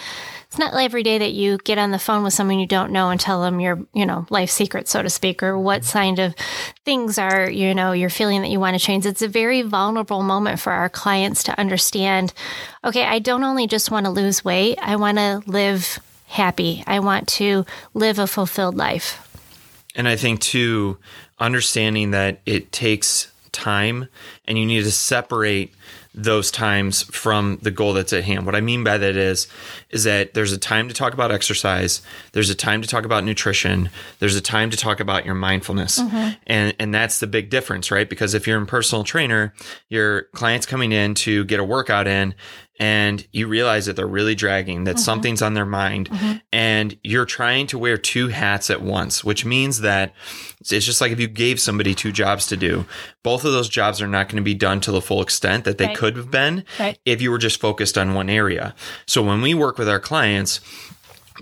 it's 0.46 0.58
not 0.58 0.74
every 0.74 1.02
day 1.02 1.18
that 1.18 1.32
you 1.32 1.58
get 1.64 1.78
on 1.78 1.90
the 1.90 1.98
phone 1.98 2.22
with 2.22 2.32
someone 2.32 2.58
you 2.58 2.66
don't 2.66 2.90
know 2.92 3.10
and 3.10 3.20
tell 3.20 3.40
them 3.42 3.60
your 3.60 3.78
you 3.92 4.06
know 4.06 4.26
life 4.30 4.50
secret, 4.50 4.88
so 4.88 5.02
to 5.02 5.10
speak, 5.10 5.42
or 5.42 5.58
what 5.58 5.82
kind 5.84 6.18
of 6.20 6.34
things 6.84 7.18
are 7.18 7.50
you 7.50 7.74
know 7.74 7.92
you're 7.92 8.10
feeling 8.10 8.42
that 8.42 8.50
you 8.50 8.60
want 8.60 8.78
to 8.78 8.84
change. 8.84 9.04
It's 9.04 9.22
a 9.22 9.28
very 9.28 9.62
vulnerable 9.62 10.22
moment 10.22 10.60
for 10.60 10.72
our 10.72 10.88
clients 10.88 11.42
to 11.44 11.58
understand. 11.58 12.32
Okay, 12.84 13.04
I 13.04 13.18
don't 13.18 13.44
only 13.44 13.66
just 13.66 13.90
want 13.90 14.06
to 14.06 14.10
lose 14.10 14.44
weight; 14.44 14.78
I 14.80 14.96
want 14.96 15.18
to 15.18 15.42
live 15.46 15.98
happy. 16.26 16.84
I 16.86 17.00
want 17.00 17.28
to 17.28 17.64
live 17.94 18.18
a 18.18 18.26
fulfilled 18.26 18.76
life. 18.76 19.26
And 19.94 20.06
I 20.06 20.16
think 20.16 20.40
too, 20.40 20.98
understanding 21.38 22.12
that 22.12 22.40
it 22.46 22.70
takes 22.70 23.32
time 23.52 24.06
and 24.46 24.56
you 24.56 24.64
need 24.64 24.84
to 24.84 24.92
separate 24.92 25.74
those 26.12 26.50
times 26.50 27.02
from 27.04 27.58
the 27.62 27.70
goal 27.70 27.92
that's 27.92 28.12
at 28.12 28.24
hand. 28.24 28.44
What 28.44 28.56
I 28.56 28.60
mean 28.60 28.82
by 28.82 28.98
that 28.98 29.16
is 29.16 29.46
is 29.90 30.04
that 30.04 30.34
there's 30.34 30.52
a 30.52 30.58
time 30.58 30.88
to 30.88 30.94
talk 30.94 31.14
about 31.14 31.30
exercise, 31.30 32.02
there's 32.32 32.50
a 32.50 32.54
time 32.54 32.82
to 32.82 32.88
talk 32.88 33.04
about 33.04 33.22
nutrition, 33.22 33.90
there's 34.18 34.34
a 34.34 34.40
time 34.40 34.70
to 34.70 34.76
talk 34.76 34.98
about 34.98 35.24
your 35.24 35.36
mindfulness. 35.36 36.00
Mm-hmm. 36.00 36.30
And 36.46 36.74
and 36.78 36.92
that's 36.92 37.20
the 37.20 37.26
big 37.26 37.48
difference, 37.48 37.90
right? 37.90 38.08
Because 38.08 38.34
if 38.34 38.46
you're 38.46 38.60
a 38.60 38.66
personal 38.66 39.04
trainer, 39.04 39.54
your 39.88 40.22
clients 40.34 40.66
coming 40.66 40.92
in 40.92 41.14
to 41.14 41.44
get 41.44 41.60
a 41.60 41.64
workout 41.64 42.08
in 42.08 42.34
and 42.80 43.28
you 43.30 43.46
realize 43.46 43.84
that 43.84 43.94
they're 43.94 44.06
really 44.06 44.34
dragging, 44.34 44.84
that 44.84 44.96
mm-hmm. 44.96 45.02
something's 45.02 45.42
on 45.42 45.52
their 45.52 45.66
mind, 45.66 46.08
mm-hmm. 46.08 46.38
and 46.50 46.98
you're 47.04 47.26
trying 47.26 47.66
to 47.66 47.78
wear 47.78 47.98
two 47.98 48.28
hats 48.28 48.70
at 48.70 48.80
once, 48.80 49.22
which 49.22 49.44
means 49.44 49.82
that 49.82 50.14
it's 50.60 50.86
just 50.86 51.02
like 51.02 51.12
if 51.12 51.20
you 51.20 51.28
gave 51.28 51.60
somebody 51.60 51.94
two 51.94 52.10
jobs 52.10 52.46
to 52.46 52.56
do, 52.56 52.86
both 53.22 53.44
of 53.44 53.52
those 53.52 53.68
jobs 53.68 54.00
are 54.00 54.08
not 54.08 54.28
going 54.30 54.36
to 54.36 54.42
be 54.42 54.54
done 54.54 54.80
to 54.80 54.90
the 54.90 55.02
full 55.02 55.20
extent 55.20 55.64
that 55.64 55.76
they 55.76 55.88
Right. 55.88 55.96
could 55.96 56.16
have 56.16 56.30
been 56.30 56.64
Right. 56.78 56.98
if 57.04 57.20
you 57.20 57.30
were 57.30 57.38
just 57.38 57.60
focused 57.60 57.98
on 57.98 58.14
one 58.14 58.30
area. 58.30 58.74
So 59.06 59.22
when 59.22 59.42
we 59.42 59.52
work 59.52 59.76
with 59.76 59.88
our 59.88 60.00
clients, 60.00 60.60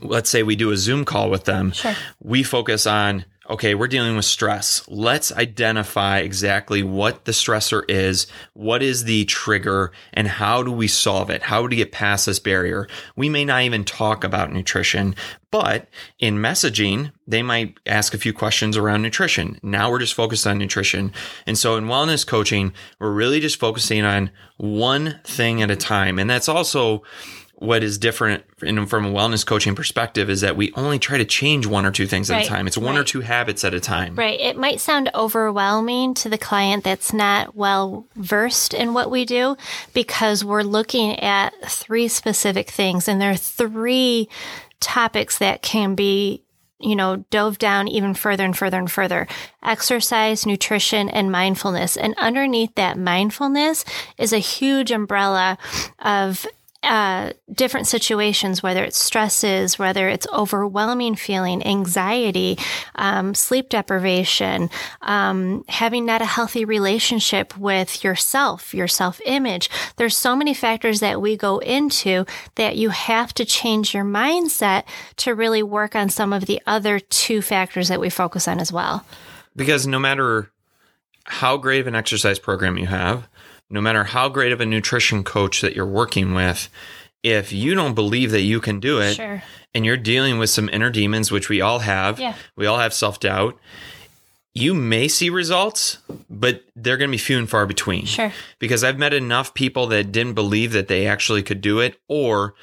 let's 0.02 0.28
say 0.28 0.42
we 0.42 0.57
do 0.57 0.73
a 0.73 0.76
Zoom 0.76 1.04
call 1.04 1.30
with 1.30 1.45
them, 1.45 1.71
Sure. 1.71 1.95
we 2.21 2.42
focus 2.42 2.85
on 2.85 3.25
okay, 3.49 3.75
we're 3.75 3.88
dealing 3.88 4.17
with 4.17 4.25
stress. 4.25 4.83
Let's 4.88 5.33
identify 5.33 6.19
exactly 6.19 6.83
what 6.83 7.25
the 7.25 7.33
stressor 7.33 7.83
is, 7.88 8.26
what 8.52 8.83
is 8.83 9.05
the 9.05 9.25
trigger, 9.25 9.90
and 10.12 10.28
how 10.28 10.62
do 10.62 10.71
we 10.71 10.88
solve 10.88 11.31
it? 11.31 11.43
How 11.43 11.62
do 11.62 11.69
we 11.69 11.76
get 11.76 11.93
past 11.93 12.26
this 12.26 12.38
barrier? 12.38 12.87
We 13.17 13.28
may 13.28 13.45
not 13.45 13.62
even 13.62 13.85
talk 13.85 14.23
about 14.23 14.52
nutrition, 14.52 15.14
but 15.50 15.88
in 16.19 16.37
messaging, 16.37 17.12
they 17.26 17.43
might 17.43 17.78
ask 17.87 18.12
a 18.12 18.19
few 18.19 18.35
questions 18.35 18.76
around 18.76 19.02
nutrition. 19.02 19.59
Now 19.62 19.90
we're 19.90 20.00
just 20.00 20.14
focused 20.14 20.47
on 20.47 20.59
nutrition. 20.59 21.12
And 21.47 21.57
so 21.57 21.76
in 21.76 21.85
wellness 21.85 22.26
coaching, 22.26 22.75
we're 22.99 23.12
really 23.12 23.40
just 23.40 23.59
focusing 23.59 24.05
on 24.05 24.31
one 24.59 25.21
thing 25.25 25.62
at 25.62 25.71
a 25.71 25.76
time. 25.76 26.19
And 26.19 26.28
that's 26.28 26.49
also 26.49 27.02
what 27.61 27.83
is 27.83 27.99
different 27.99 28.45
in, 28.62 28.87
from 28.87 29.05
a 29.05 29.11
wellness 29.11 29.45
coaching 29.45 29.75
perspective 29.75 30.31
is 30.31 30.43
that 30.43 30.57
we 30.57 30.73
only 30.75 30.99
try 30.99 31.19
to 31.19 31.25
change 31.25 31.67
one 31.67 31.85
or 31.85 31.91
two 31.91 32.07
things 32.07 32.31
at 32.31 32.45
a 32.45 32.47
time. 32.47 32.69
It's 32.69 32.79
one 32.79 32.97
or 32.97 33.03
two 33.03 33.21
habits 33.21 33.65
at 33.65 33.75
a 33.75 33.81
time. 33.81 34.15
Right. 34.15 34.38
It 34.38 34.57
might 34.57 34.81
sound 34.81 35.11
overwhelming 35.12 36.15
to 36.15 36.29
the 36.29 36.38
client 36.38 36.85
that's 36.85 37.12
not 37.12 37.57
well 37.57 38.07
versed 38.15 38.75
in 38.75 38.95
what 38.95 39.11
we 39.11 39.25
do 39.25 39.57
because 39.93 40.45
we're 40.45 40.62
looking 40.62 41.19
at 41.19 41.53
three 41.69 42.07
specific 42.07 42.71
things 42.71 43.09
and 43.09 43.21
there 43.21 43.33
are 43.33 43.37
three 43.37 44.29
topics 44.79 45.38
that 45.38 45.61
can 45.61 45.97
be 45.97 46.45
you 46.81 46.95
know, 46.95 47.25
dove 47.31 47.59
down 47.59 47.88
even 47.88 48.15
further 48.15 48.45
and 48.45 48.57
further 48.57 48.79
and 48.79 48.88
further. 48.88 49.27
Exercise, 49.65 50.47
nutrition, 50.47 51.09
and 51.09 51.33
mindfulness. 51.33 51.97
And 51.97 52.15
underneath 52.19 52.75
that 52.77 52.97
mindfulness 52.97 53.85
is 54.17 54.33
a 54.33 54.38
huge 54.38 54.93
umbrella 54.93 55.59
of 55.99 56.47
uh, 56.88 57.33
different 57.52 57.87
situations, 57.87 58.62
whether 58.62 58.83
it's 58.83 58.99
stresses, 58.99 59.78
whether 59.78 60.09
it's 60.09 60.26
overwhelming 60.33 61.14
feeling, 61.14 61.64
anxiety, 61.66 62.59
um, 62.95 63.35
sleep 63.35 63.68
deprivation, 63.68 64.71
um, 65.02 65.64
having 65.68 66.07
not 66.07 66.23
a 66.23 66.26
healthy 66.26 66.64
relationship 66.64 67.57
with 67.59 68.02
yourself, 68.02 68.73
your 68.73 68.88
self 68.88 69.21
image. 69.26 69.68
There's 69.97 70.16
so 70.16 70.35
many 70.35 70.54
factors 70.54 71.00
that 71.00 71.21
we 71.21 71.37
go 71.37 71.59
into 71.59 72.25
that 72.54 72.76
you 72.76 72.88
have 72.88 73.35
to 73.35 73.45
change 73.45 73.92
your 73.92 74.04
mindset 74.04 74.85
to 75.16 75.35
really 75.35 75.62
work 75.62 75.95
on 75.95 76.09
some 76.09 76.33
of 76.33 76.47
the 76.47 76.61
other 76.66 76.99
two 76.99 77.42
factors 77.42 77.88
that 77.88 78.00
we 78.00 78.09
focus 78.09 78.49
on 78.49 78.59
as 78.61 78.73
well. 78.73 79.04
Because 79.54 79.87
no 79.87 79.99
matter 79.99 80.50
how 81.25 81.57
of 81.57 81.87
an 81.87 81.95
exercise 81.95 82.38
program 82.38 82.78
you 82.78 82.87
have, 82.87 83.28
no 83.71 83.81
matter 83.81 84.05
how 84.05 84.29
great 84.29 84.53
of 84.53 84.61
a 84.61 84.67
nutrition 84.67 85.23
coach 85.25 85.61
that 85.61 85.75
you're 85.77 85.87
working 85.87 86.35
with, 86.35 86.69
if 87.23 87.53
you 87.53 87.75
don't 87.75 87.95
believe 87.95 88.31
that 88.31 88.43
you 88.43 88.61
can 88.61 88.81
do 88.81 89.01
it 89.01 89.15
Sure. 89.15 89.43
and 89.75 89.85
you're 89.85 89.97
dealing 89.97 90.39
with 90.39 90.51
some 90.51 90.69
inner 90.71 90.91
demons, 90.91 91.31
which 91.31 91.49
we 91.49 91.61
all 91.61 91.81
have, 91.81 92.19
Yeah. 92.21 92.35
we 92.57 92.67
all 92.67 92.79
have 92.79 92.95
self 92.95 93.21
doubt, 93.21 93.59
you 94.55 94.73
may 94.75 95.07
see 95.09 95.29
results, 95.31 95.99
but 96.31 96.65
they're 96.75 96.97
going 96.97 97.11
to 97.11 97.13
be 97.13 97.19
few 97.19 97.39
and 97.39 97.49
far 97.49 97.67
between. 97.67 98.07
Sure. 98.07 98.33
Because 98.59 98.83
I've 98.83 98.99
met 98.99 99.13
enough 99.15 99.55
people 99.55 99.87
that 99.89 100.11
didn't 100.13 100.35
believe 100.35 100.73
that 100.73 100.89
they 100.89 101.07
actually 101.07 101.43
could 101.43 101.61
do 101.61 101.79
it, 101.81 102.01
or 102.09 102.55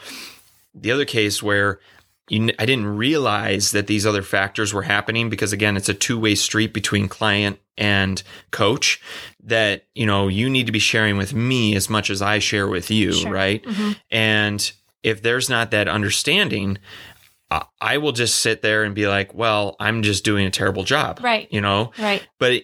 the 0.74 0.92
other 0.92 1.06
case 1.06 1.42
where 1.44 1.80
you, 2.30 2.50
I 2.58 2.66
didn't 2.66 2.98
realize 2.98 3.72
that 3.72 3.88
these 3.88 4.06
other 4.06 4.22
factors 4.22 4.74
were 4.74 4.82
happening 4.84 5.30
because 5.30 5.54
again, 5.54 5.78
it's 5.78 5.90
a 5.90 5.94
two 5.94 6.20
way 6.20 6.36
street 6.36 6.74
between 6.74 7.08
client 7.08 7.60
and 7.78 8.22
coach 8.52 9.02
that, 9.44 9.86
you 9.94 10.06
know, 10.06 10.28
you 10.28 10.50
need 10.50 10.66
to 10.66 10.72
be 10.72 10.80
sharing 10.80 11.18
with 11.18 11.34
me 11.34 11.76
as 11.76 11.90
much 11.90 12.10
as 12.10 12.22
I 12.22 12.40
share 12.40 12.68
with 12.68 12.90
you. 12.90 13.14
Sure. 13.14 13.32
Right. 13.32 13.64
Mm-hmm. 13.64 13.92
And 14.10 14.72
if 15.04 15.22
there's 15.22 15.50
not 15.50 15.72
that 15.72 15.88
understanding, 15.88 16.78
I- 17.52 17.66
I 17.80 17.98
will 17.98 18.12
just 18.12 18.40
sit 18.40 18.64
there 18.64 18.84
and 18.84 18.96
be 18.96 19.08
like, 19.08 19.34
well, 19.36 19.76
I'm 19.80 20.02
just 20.02 20.24
doing 20.24 20.48
a 20.48 20.52
terrible 20.52 20.84
job. 20.84 21.20
Right. 21.22 21.48
You 21.52 21.62
know? 21.62 21.92
Right. 22.00 22.28
But 22.40 22.64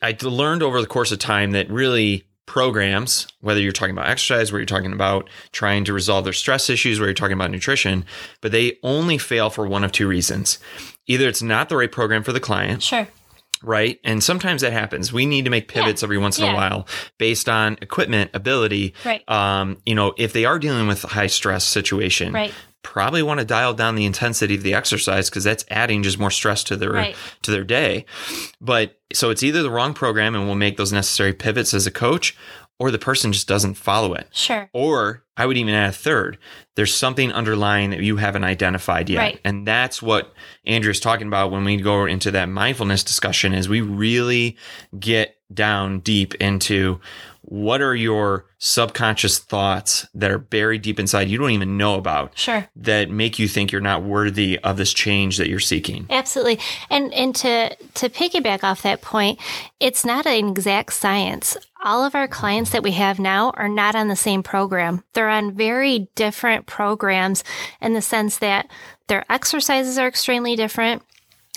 I 0.00 0.16
learned 0.22 0.62
over 0.62 0.80
the 0.80 0.86
course 0.86 1.10
of 1.10 1.18
time 1.18 1.52
that 1.52 1.68
really 1.70 2.24
programs, 2.46 3.26
whether 3.40 3.60
you're 3.60 3.72
talking 3.72 3.94
about 3.94 4.08
exercise, 4.08 4.52
where 4.52 4.60
you're 4.60 4.66
talking 4.66 4.92
about 4.92 5.28
trying 5.52 5.84
to 5.84 5.92
resolve 5.92 6.24
their 6.24 6.32
stress 6.32 6.68
issues, 6.68 6.98
where 7.00 7.08
you're 7.08 7.14
talking 7.14 7.34
about 7.34 7.50
nutrition, 7.50 8.04
but 8.40 8.52
they 8.52 8.78
only 8.82 9.18
fail 9.18 9.48
for 9.50 9.66
one 9.66 9.84
of 9.84 9.92
two 9.92 10.08
reasons. 10.08 10.58
Either 11.06 11.28
it's 11.28 11.42
not 11.42 11.68
the 11.68 11.76
right 11.76 11.90
program 11.92 12.22
for 12.22 12.32
the 12.32 12.40
client, 12.40 12.82
Sure. 12.82 13.06
right? 13.62 13.98
And 14.04 14.22
sometimes 14.22 14.62
that 14.62 14.72
happens. 14.72 15.12
We 15.12 15.24
need 15.26 15.44
to 15.44 15.50
make 15.50 15.68
pivots 15.68 16.02
every 16.02 16.18
once 16.18 16.38
in 16.38 16.44
Yeah. 16.44 16.52
a 16.52 16.54
while 16.56 16.86
based 17.18 17.48
on 17.48 17.78
equipment, 17.80 18.30
ability. 18.34 18.94
Right. 19.04 19.22
Um, 19.28 19.78
you 19.86 19.94
know, 19.94 20.14
if 20.18 20.32
they 20.32 20.44
are 20.44 20.58
dealing 20.58 20.86
with 20.88 21.04
a 21.04 21.08
high 21.08 21.26
stress 21.28 21.64
situation, 21.64 22.32
Right. 22.32 22.52
Probably 22.82 23.22
want 23.22 23.40
to 23.40 23.46
dial 23.46 23.74
down 23.74 23.94
the 23.94 24.04
intensity 24.04 24.54
of 24.54 24.62
the 24.62 24.74
exercise 24.74 25.30
because 25.30 25.44
that's 25.44 25.64
adding 25.70 26.02
just 26.02 26.18
more 26.18 26.30
stress 26.30 26.64
to 26.64 26.76
their 26.76 26.92
Right. 26.92 27.16
to 27.42 27.50
their 27.50 27.64
day. 27.64 28.04
But 28.60 29.00
so 29.12 29.30
it's 29.30 29.42
either 29.42 29.62
the 29.62 29.70
wrong 29.70 29.94
program 29.94 30.34
and 30.34 30.46
we'll 30.46 30.54
make 30.56 30.76
those 30.76 30.92
necessary 30.92 31.32
pivots 31.32 31.74
as 31.74 31.86
a 31.86 31.90
coach, 31.90 32.36
or 32.78 32.90
the 32.90 32.98
person 32.98 33.32
just 33.32 33.46
doesn't 33.46 33.74
follow 33.74 34.14
it. 34.14 34.26
Sure. 34.32 34.68
Or 34.72 35.22
I 35.36 35.46
would 35.46 35.56
even 35.56 35.74
add 35.74 35.90
a 35.90 35.92
third. 35.92 36.38
There's 36.74 36.92
something 36.92 37.30
underlying 37.32 37.90
that 37.90 38.00
you 38.00 38.16
haven't 38.16 38.42
identified 38.44 39.08
yet. 39.08 39.18
Right. 39.18 39.40
And 39.44 39.66
that's 39.66 40.02
what 40.02 40.34
Andrea's 40.66 40.98
talking 40.98 41.28
about 41.28 41.52
when 41.52 41.62
we 41.64 41.76
go 41.76 42.06
into 42.06 42.32
that 42.32 42.48
mindfulness 42.48 43.04
discussion 43.04 43.54
is 43.54 43.68
we 43.68 43.80
really 43.80 44.56
get 44.98 45.36
down 45.54 46.00
deep 46.00 46.34
into 46.36 46.98
what 47.52 47.82
are 47.82 47.94
your 47.94 48.46
subconscious 48.56 49.38
thoughts 49.38 50.06
that 50.14 50.30
are 50.30 50.38
buried 50.38 50.80
deep 50.80 50.98
inside 50.98 51.28
you 51.28 51.36
don't 51.36 51.50
even 51.50 51.76
know 51.76 51.96
about 51.96 52.32
Sure. 52.38 52.66
that 52.74 53.10
make 53.10 53.38
you 53.38 53.46
think 53.46 53.70
you're 53.70 53.80
not 53.82 54.02
worthy 54.02 54.58
of 54.60 54.78
this 54.78 54.94
change 54.94 55.36
that 55.36 55.50
you're 55.50 55.60
seeking. 55.60 56.06
Absolutely. 56.08 56.58
And 56.88 57.12
and 57.12 57.34
to 57.36 57.76
to 57.76 58.08
piggyback 58.08 58.64
off 58.64 58.80
that 58.82 59.02
point, 59.02 59.38
it's 59.80 60.02
not 60.02 60.24
an 60.24 60.48
exact 60.48 60.94
science. 60.94 61.58
All 61.84 62.06
of 62.06 62.14
our 62.14 62.26
clients 62.26 62.70
that 62.70 62.82
we 62.82 62.92
have 62.92 63.18
now 63.18 63.50
are 63.50 63.68
not 63.68 63.94
on 63.94 64.08
the 64.08 64.16
same 64.16 64.42
program. 64.42 65.04
They're 65.12 65.28
on 65.28 65.52
very 65.52 66.08
different 66.14 66.64
programs 66.64 67.44
in 67.82 67.92
the 67.92 68.00
sense 68.00 68.38
that 68.38 68.70
their 69.08 69.26
exercises 69.28 69.98
are 69.98 70.08
extremely 70.08 70.56
different. 70.56 71.02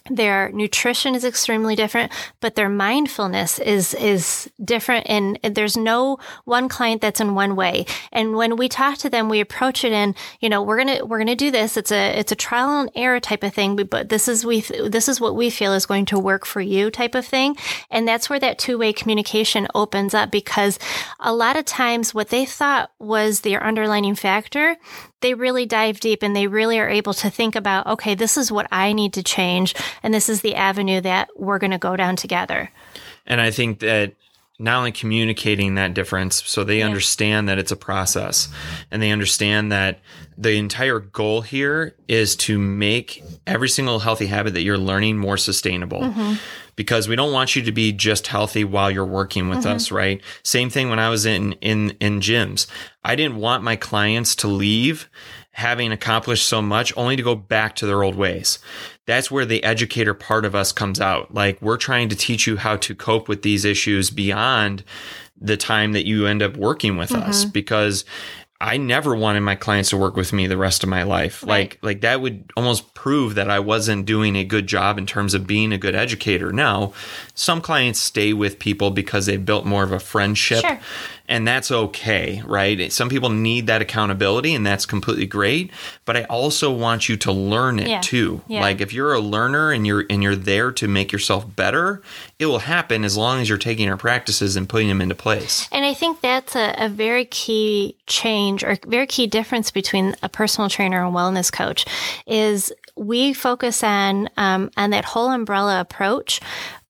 Their 0.09 0.51
nutrition 0.51 1.15
is 1.15 1.25
extremely 1.25 1.75
different 1.75 2.11
but 2.39 2.55
their 2.55 2.69
mindfulness 2.69 3.59
is 3.59 3.93
is 3.95 4.49
different 4.63 5.05
and 5.09 5.39
there's 5.43 5.75
no 5.75 6.17
one 6.43 6.69
client 6.69 7.01
that's 7.01 7.19
in 7.19 7.35
one 7.35 7.55
way. 7.55 7.85
And 8.11 8.35
when 8.35 8.55
we 8.55 8.69
talk 8.69 8.97
to 8.99 9.09
them 9.09 9.29
we 9.29 9.39
approach 9.39 9.83
it 9.83 9.91
in 9.91 10.15
you 10.39 10.49
know 10.49 10.61
we're 10.61 10.77
gonna 10.77 11.05
we're 11.05 11.17
gonna 11.17 11.35
do 11.35 11.51
this. 11.51 11.77
It's 11.77 11.91
a 11.91 12.19
it's 12.19 12.31
a 12.31 12.35
trial 12.35 12.81
and 12.81 12.91
error 12.95 13.19
type 13.19 13.43
of 13.43 13.53
thing 13.53 13.75
but 13.75 14.09
this 14.09 14.27
is 14.27 14.45
we 14.45 14.61
this 14.61 15.07
is 15.07 15.19
what 15.19 15.35
we 15.35 15.49
feel 15.49 15.73
is 15.73 15.85
going 15.85 16.05
to 16.05 16.19
work 16.19 16.45
for 16.45 16.61
you 16.61 16.91
type 16.91 17.15
of 17.15 17.25
thing. 17.25 17.55
And 17.89 18.07
that's 18.07 18.29
where 18.29 18.39
that 18.39 18.59
two-way 18.59 18.93
communication 18.93 19.67
opens 19.73 20.13
up 20.13 20.31
because 20.31 20.77
a 21.19 21.33
lot 21.33 21.57
of 21.57 21.65
times 21.65 22.13
what 22.13 22.29
they 22.29 22.45
thought 22.45 22.91
was 22.99 23.41
their 23.41 23.63
underlining 23.63 24.15
factor 24.15 24.77
they 25.21 25.33
really 25.33 25.65
dive 25.65 25.99
deep 25.99 26.23
and 26.23 26.35
they 26.35 26.47
really 26.47 26.79
are 26.79 26.89
able 26.89 27.13
to 27.15 27.29
think 27.29 27.55
about, 27.55 27.87
okay, 27.87 28.15
this 28.15 28.37
is 28.37 28.51
what 28.51 28.67
I 28.71 28.93
need 28.93 29.13
to 29.13 29.23
change. 29.23 29.73
And 30.03 30.13
this 30.13 30.29
is 30.29 30.41
the 30.41 30.55
avenue 30.55 31.01
that 31.01 31.29
we're 31.35 31.59
going 31.59 31.71
to 31.71 31.77
go 31.77 31.95
down 31.95 32.15
together. 32.15 32.71
And 33.25 33.41
I 33.41 33.51
think 33.51 33.79
that 33.79 34.13
not 34.57 34.77
only 34.77 34.91
communicating 34.91 35.75
that 35.75 35.93
difference 35.93 36.41
so 36.45 36.63
they 36.63 36.79
yeah. 36.79 36.85
understand 36.85 37.49
that 37.49 37.57
it's 37.57 37.71
a 37.71 37.75
process 37.75 38.47
and 38.89 39.01
they 39.01 39.11
understand 39.11 39.71
that 39.71 39.99
the 40.37 40.53
entire 40.53 40.99
goal 40.99 41.41
here 41.41 41.93
is 42.07 42.35
to 42.37 42.57
make 42.57 43.21
every 43.45 43.67
single 43.67 43.99
healthy 43.99 44.27
habit 44.27 44.53
that 44.53 44.61
you're 44.61 44.77
learning 44.77 45.17
more 45.17 45.35
sustainable 45.35 45.99
mm-hmm. 45.99 46.35
Because 46.75 47.07
we 47.07 47.15
don't 47.15 47.33
want 47.33 47.55
you 47.55 47.61
to 47.61 47.71
be 47.71 47.91
just 47.91 48.27
healthy 48.27 48.63
while 48.63 48.91
you're 48.91 49.05
working 49.05 49.49
with 49.49 49.59
mm-hmm. 49.59 49.75
us 49.75 49.91
right 49.91 50.21
same 50.43 50.69
thing 50.69 50.89
when 50.89 50.99
i 50.99 51.09
was 51.09 51.25
in 51.25 51.53
in 51.53 51.91
in 51.99 52.19
gyms 52.19 52.67
i 53.03 53.15
didn't 53.15 53.37
want 53.37 53.63
my 53.63 53.75
clients 53.75 54.35
to 54.35 54.47
leave 54.47 55.09
having 55.51 55.91
accomplished 55.91 56.47
so 56.47 56.61
much 56.61 56.91
only 56.97 57.15
to 57.15 57.23
go 57.23 57.35
back 57.35 57.75
to 57.75 57.85
their 57.85 58.03
old 58.03 58.15
ways 58.15 58.59
that's 59.05 59.29
where 59.29 59.45
the 59.45 59.63
educator 59.63 60.13
part 60.13 60.45
of 60.45 60.55
us 60.55 60.71
comes 60.71 60.99
out. 60.99 61.33
Like 61.33 61.61
we're 61.61 61.77
trying 61.77 62.09
to 62.09 62.15
teach 62.15 62.47
you 62.47 62.57
how 62.57 62.77
to 62.77 62.95
cope 62.95 63.27
with 63.27 63.43
these 63.43 63.65
issues 63.65 64.09
beyond 64.09 64.83
the 65.39 65.57
time 65.57 65.93
that 65.93 66.07
you 66.07 66.25
end 66.25 66.41
up 66.41 66.57
working 66.57 66.97
with 66.97 67.11
mm-hmm. 67.11 67.29
us 67.29 67.45
because 67.45 68.05
I 68.59 68.77
never 68.77 69.13
wanted 69.15 69.41
my 69.41 69.55
clients 69.55 69.89
to 69.89 69.97
work 69.97 70.15
with 70.15 70.31
me 70.31 70.47
the 70.47 70.57
rest 70.57 70.83
of 70.83 70.89
my 70.89 71.03
life. 71.03 71.43
Right. 71.43 71.49
Like 71.49 71.79
like 71.81 72.01
that 72.01 72.21
would 72.21 72.51
almost 72.55 72.93
prove 72.93 73.35
that 73.35 73.49
I 73.49 73.59
wasn't 73.59 74.05
doing 74.05 74.35
a 74.35 74.45
good 74.45 74.65
job 74.67 74.97
in 74.97 75.05
terms 75.05 75.33
of 75.33 75.45
being 75.45 75.73
a 75.73 75.77
good 75.77 75.95
educator. 75.95 76.53
Now, 76.53 76.93
some 77.33 77.59
clients 77.59 77.99
stay 77.99 78.31
with 78.33 78.57
people 78.57 78.91
because 78.91 79.25
they 79.25 79.37
built 79.37 79.65
more 79.65 79.83
of 79.83 79.91
a 79.91 79.99
friendship. 79.99 80.61
Sure 80.61 80.79
and 81.27 81.47
that's 81.47 81.71
okay, 81.71 82.41
right? 82.45 82.91
Some 82.91 83.09
people 83.09 83.29
need 83.29 83.67
that 83.67 83.81
accountability 83.81 84.53
and 84.53 84.65
that's 84.65 84.85
completely 84.85 85.25
great, 85.25 85.71
but 86.05 86.15
I 86.15 86.23
also 86.25 86.71
want 86.71 87.09
you 87.09 87.17
to 87.17 87.31
learn 87.31 87.79
it 87.79 87.87
yeah. 87.87 88.01
too. 88.01 88.41
Yeah. 88.47 88.61
Like 88.61 88.81
if 88.81 88.93
you're 88.93 89.13
a 89.13 89.19
learner 89.19 89.71
and 89.71 89.85
you're 89.85 90.05
and 90.09 90.21
you're 90.21 90.35
there 90.35 90.71
to 90.73 90.87
make 90.87 91.11
yourself 91.11 91.55
better, 91.55 92.01
it 92.39 92.45
will 92.45 92.59
happen 92.59 93.03
as 93.03 93.17
long 93.17 93.41
as 93.41 93.49
you're 93.49 93.57
taking 93.57 93.89
our 93.89 93.97
practices 93.97 94.55
and 94.55 94.69
putting 94.69 94.87
them 94.87 95.01
into 95.01 95.15
place. 95.15 95.67
And 95.71 95.85
I 95.85 95.93
think 95.93 96.21
that's 96.21 96.55
a, 96.55 96.75
a 96.77 96.89
very 96.89 97.25
key 97.25 97.97
change 98.07 98.63
or 98.63 98.77
very 98.85 99.07
key 99.07 99.27
difference 99.27 99.71
between 99.71 100.15
a 100.21 100.29
personal 100.29 100.69
trainer 100.69 101.03
and 101.05 101.15
wellness 101.15 101.51
coach 101.51 101.85
is 102.27 102.71
we 102.95 103.33
focus 103.33 103.83
on 103.83 104.29
um, 104.37 104.69
on 104.77 104.91
that 104.91 105.05
whole 105.05 105.29
umbrella 105.29 105.81
approach, 105.81 106.39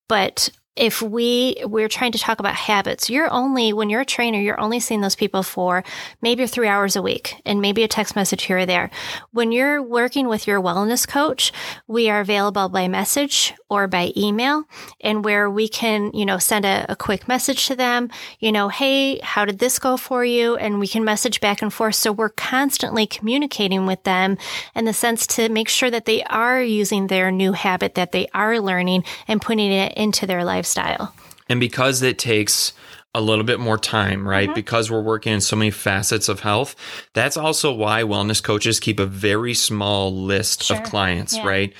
but 0.07 0.49
if 0.75 1.01
we 1.01 1.55
we're 1.65 1.87
trying 1.87 2.11
to 2.11 2.19
talk 2.19 2.39
about 2.39 2.55
habits 2.55 3.09
you're 3.09 3.31
only 3.31 3.71
when 3.73 3.89
you're 3.89 4.01
a 4.01 4.05
trainer 4.05 4.39
you're 4.39 4.59
only 4.59 4.79
seeing 4.79 5.01
those 5.01 5.15
people 5.15 5.43
for 5.43 5.83
maybe 6.21 6.45
three 6.47 6.67
hours 6.67 6.95
a 6.95 7.01
week 7.01 7.41
and 7.45 7.61
maybe 7.61 7.83
a 7.83 7.87
text 7.87 8.15
message 8.15 8.43
here 8.43 8.59
or 8.59 8.65
there. 8.65 8.89
When 9.31 9.51
you're 9.51 9.81
working 9.81 10.27
with 10.27 10.47
your 10.47 10.61
wellness 10.61 11.07
coach 11.07 11.51
we 11.87 12.09
are 12.09 12.19
available 12.19 12.69
by 12.69 12.87
message 12.87 13.53
or 13.69 13.87
by 13.87 14.11
email 14.15 14.65
and 15.01 15.23
where 15.23 15.49
we 15.49 15.67
can 15.67 16.11
you 16.13 16.25
know 16.25 16.37
send 16.37 16.65
a, 16.65 16.85
a 16.89 16.95
quick 16.95 17.27
message 17.27 17.67
to 17.67 17.75
them 17.75 18.09
you 18.39 18.51
know 18.51 18.69
hey 18.69 19.19
how 19.19 19.45
did 19.45 19.59
this 19.59 19.79
go 19.79 19.97
for 19.97 20.23
you? 20.23 20.55
And 20.55 20.79
we 20.79 20.87
can 20.87 21.03
message 21.03 21.41
back 21.41 21.61
and 21.61 21.73
forth. 21.73 21.95
So 21.95 22.11
we're 22.11 22.29
constantly 22.29 23.05
communicating 23.05 23.85
with 23.85 24.03
them 24.03 24.37
in 24.75 24.85
the 24.85 24.93
sense 24.93 25.27
to 25.27 25.49
make 25.49 25.67
sure 25.67 25.91
that 25.91 26.05
they 26.05 26.23
are 26.23 26.61
using 26.61 27.07
their 27.07 27.31
new 27.31 27.53
habit 27.53 27.95
that 27.95 28.11
they 28.11 28.27
are 28.33 28.59
learning 28.59 29.03
and 29.27 29.41
putting 29.41 29.71
it 29.71 29.93
into 29.97 30.25
their 30.25 30.43
life 30.43 30.64
lifestyle. 30.65 31.13
And 31.47 31.59
because 31.59 32.01
it 32.01 32.17
takes 32.17 32.73
a 33.13 33.21
little 33.21 33.45
bit 33.45 33.61
more 33.61 33.77
time, 33.77 34.27
right? 34.27 34.49
Mm-hmm. 34.49 34.55
Because 34.55 34.91
we're 34.91 35.01
working 35.01 35.31
in 35.31 35.39
so 35.39 35.55
many 35.55 35.71
facets 35.71 36.27
of 36.27 36.41
health. 36.41 36.75
That's 37.13 37.37
also 37.37 37.73
why 37.73 38.01
wellness 38.01 38.43
coaches 38.43 38.77
keep 38.77 38.99
a 38.99 39.05
very 39.05 39.53
small 39.53 40.13
list 40.13 40.63
sure. 40.63 40.75
of 40.75 40.83
clients, 40.83 41.37
yeah. 41.37 41.47
right? 41.47 41.73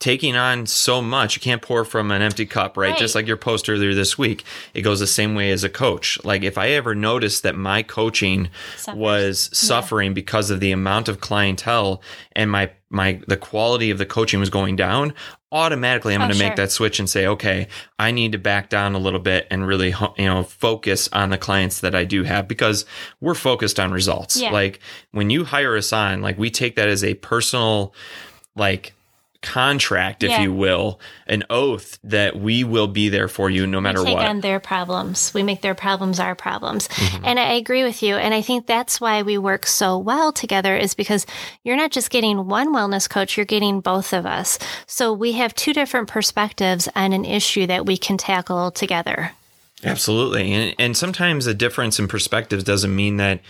Taking 0.00 0.36
on 0.36 0.66
so 0.66 1.00
much, 1.00 1.34
you 1.34 1.40
can't 1.40 1.62
pour 1.62 1.86
from 1.86 2.10
an 2.10 2.20
empty 2.20 2.44
cup, 2.44 2.76
right? 2.76 2.90
right? 2.90 2.98
Just 2.98 3.14
like 3.14 3.26
your 3.26 3.38
post 3.38 3.70
earlier 3.70 3.94
this 3.94 4.18
week. 4.18 4.44
It 4.74 4.82
goes 4.82 5.00
the 5.00 5.06
same 5.06 5.34
way 5.34 5.50
as 5.50 5.64
a 5.64 5.70
coach. 5.70 6.22
Like 6.24 6.42
if 6.42 6.58
I 6.58 6.68
ever 6.70 6.94
noticed 6.94 7.42
that 7.44 7.56
my 7.56 7.82
coaching 7.82 8.50
Suffers. 8.76 8.98
was 8.98 9.50
suffering 9.56 10.10
yeah. 10.10 10.14
because 10.14 10.50
of 10.50 10.60
the 10.60 10.72
amount 10.72 11.08
of 11.08 11.20
clientele 11.20 12.02
and 12.36 12.50
my 12.50 12.70
my 12.92 13.20
the 13.26 13.36
quality 13.36 13.90
of 13.90 13.98
the 13.98 14.06
coaching 14.06 14.38
was 14.38 14.50
going 14.50 14.76
down 14.76 15.12
automatically 15.50 16.14
i'm 16.14 16.20
oh, 16.20 16.24
going 16.24 16.32
to 16.32 16.38
sure. 16.38 16.48
make 16.48 16.56
that 16.56 16.70
switch 16.70 16.98
and 16.98 17.08
say 17.08 17.26
okay 17.26 17.66
i 17.98 18.10
need 18.10 18.32
to 18.32 18.38
back 18.38 18.68
down 18.68 18.94
a 18.94 18.98
little 18.98 19.20
bit 19.20 19.46
and 19.50 19.66
really 19.66 19.94
you 20.16 20.24
know 20.26 20.42
focus 20.42 21.08
on 21.12 21.30
the 21.30 21.38
clients 21.38 21.80
that 21.80 21.94
i 21.94 22.04
do 22.04 22.22
have 22.22 22.46
because 22.46 22.84
we're 23.20 23.34
focused 23.34 23.80
on 23.80 23.90
results 23.92 24.40
yeah. 24.40 24.50
like 24.50 24.80
when 25.10 25.30
you 25.30 25.44
hire 25.44 25.76
us 25.76 25.92
on 25.92 26.20
like 26.22 26.38
we 26.38 26.50
take 26.50 26.76
that 26.76 26.88
as 26.88 27.02
a 27.02 27.14
personal 27.14 27.94
like 28.56 28.94
contract, 29.42 30.22
if 30.22 30.30
yeah. 30.30 30.42
you 30.42 30.52
will, 30.52 31.00
an 31.26 31.42
oath 31.50 31.98
that 32.04 32.38
we 32.38 32.64
will 32.64 32.86
be 32.86 33.08
there 33.08 33.28
for 33.28 33.50
you 33.50 33.66
no 33.66 33.80
matter 33.80 33.98
what 33.98 34.06
we 34.06 34.10
take 34.12 34.18
what. 34.18 34.28
on 34.28 34.40
their 34.40 34.60
problems. 34.60 35.34
We 35.34 35.42
make 35.42 35.60
their 35.60 35.74
problems 35.74 36.20
our 36.20 36.34
problems. 36.34 36.88
Mm-hmm. 36.88 37.24
And 37.24 37.38
I 37.38 37.54
agree 37.54 37.82
with 37.82 38.02
you. 38.02 38.14
And 38.16 38.32
I 38.32 38.40
think 38.40 38.66
that's 38.66 39.00
why 39.00 39.22
we 39.22 39.38
work 39.38 39.66
so 39.66 39.98
well 39.98 40.32
together 40.32 40.76
is 40.76 40.94
because 40.94 41.26
you're 41.64 41.76
not 41.76 41.90
just 41.90 42.10
getting 42.10 42.46
one 42.46 42.72
wellness 42.72 43.10
coach, 43.10 43.36
you're 43.36 43.44
getting 43.44 43.80
both 43.80 44.12
of 44.12 44.24
us. 44.24 44.58
So 44.86 45.12
we 45.12 45.32
have 45.32 45.54
two 45.54 45.72
different 45.72 46.08
perspectives 46.08 46.88
on 46.94 47.12
an 47.12 47.24
issue 47.24 47.66
that 47.66 47.84
we 47.84 47.96
can 47.96 48.16
tackle 48.16 48.70
together. 48.70 49.32
Absolutely. 49.84 50.52
And, 50.52 50.74
and 50.78 50.96
sometimes 50.96 51.46
a 51.46 51.54
difference 51.54 51.98
in 51.98 52.06
perspectives 52.06 52.62
doesn't 52.62 52.94
mean 52.94 53.16
that 53.16 53.40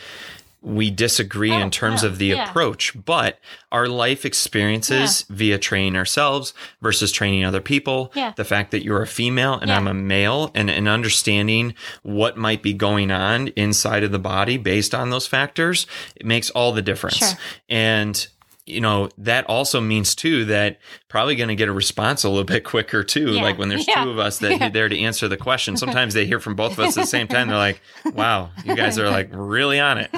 we 0.62 0.90
disagree 0.90 1.53
oh, 1.53 1.59
in 1.59 1.70
terms 1.70 2.05
of 2.05 2.18
the 2.18 2.27
yeah. 2.27 2.48
approach, 2.48 2.92
but 3.05 3.38
our 3.72 3.88
life 3.88 4.25
experiences 4.25 5.27
yeah. 5.29 5.37
via 5.37 5.59
training 5.59 5.96
ourselves 5.96 6.55
versus 6.81 7.11
training 7.11 7.44
other 7.44 7.61
people, 7.61 8.12
yeah. 8.14 8.33
the 8.37 8.44
fact 8.44 8.70
that 8.70 8.85
you're 8.85 9.03
a 9.03 9.07
female 9.07 9.55
and 9.55 9.72
I'm 9.72 9.88
a 9.88 9.94
male, 9.94 10.53
and, 10.55 10.70
and 10.70 10.88
understanding 10.88 11.75
what 12.03 12.37
might 12.37 12.62
be 12.62 12.72
going 12.72 13.11
on 13.11 13.48
inside 13.48 14.05
of 14.05 14.12
the 14.12 14.18
body 14.18 14.57
based 14.57 14.94
on 14.94 15.11
those 15.11 15.27
factors, 15.27 15.87
it 16.14 16.27
makes 16.27 16.48
all 16.51 16.72
the 16.72 16.83
difference. 16.83 17.16
Sure. 17.18 17.38
And 17.68 18.27
you 18.66 18.81
know 18.81 19.09
that 19.18 19.44
also 19.48 19.81
means 19.81 20.14
too 20.14 20.44
that 20.44 20.79
probably 21.09 21.35
going 21.35 21.48
to 21.48 21.57
get 21.57 21.68
a 21.68 21.72
response 21.72 22.22
a 22.22 22.29
little 22.29 22.44
bit 22.44 22.64
quicker 22.64 23.03
too 23.03 23.33
yeah. 23.33 23.42
like 23.42 23.59
when 23.59 23.68
there's 23.68 23.87
yeah. 23.88 24.05
two 24.05 24.11
of 24.11 24.18
us 24.18 24.38
that 24.38 24.53
yeah. 24.53 24.66
are 24.66 24.70
there 24.70 24.88
to 24.88 24.98
answer 25.01 25.27
the 25.27 25.37
question 25.37 25.77
sometimes 25.77 26.14
they 26.14 26.27
hear 26.27 26.38
from 26.38 26.55
both 26.55 26.72
of 26.72 26.81
us 26.81 26.96
at 26.96 27.03
the 27.03 27.07
same 27.07 27.27
time 27.27 27.48
they're 27.48 27.57
like 27.57 27.81
wow 28.14 28.51
you 28.64 28.77
guys 28.77 28.98
are 28.98 29.11
like 29.11 29.29
really 29.33 29.81
on 29.81 29.98
it 29.98 30.11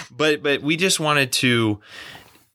but 0.10 0.42
but 0.42 0.62
we 0.62 0.76
just 0.76 1.00
wanted 1.00 1.32
to 1.32 1.80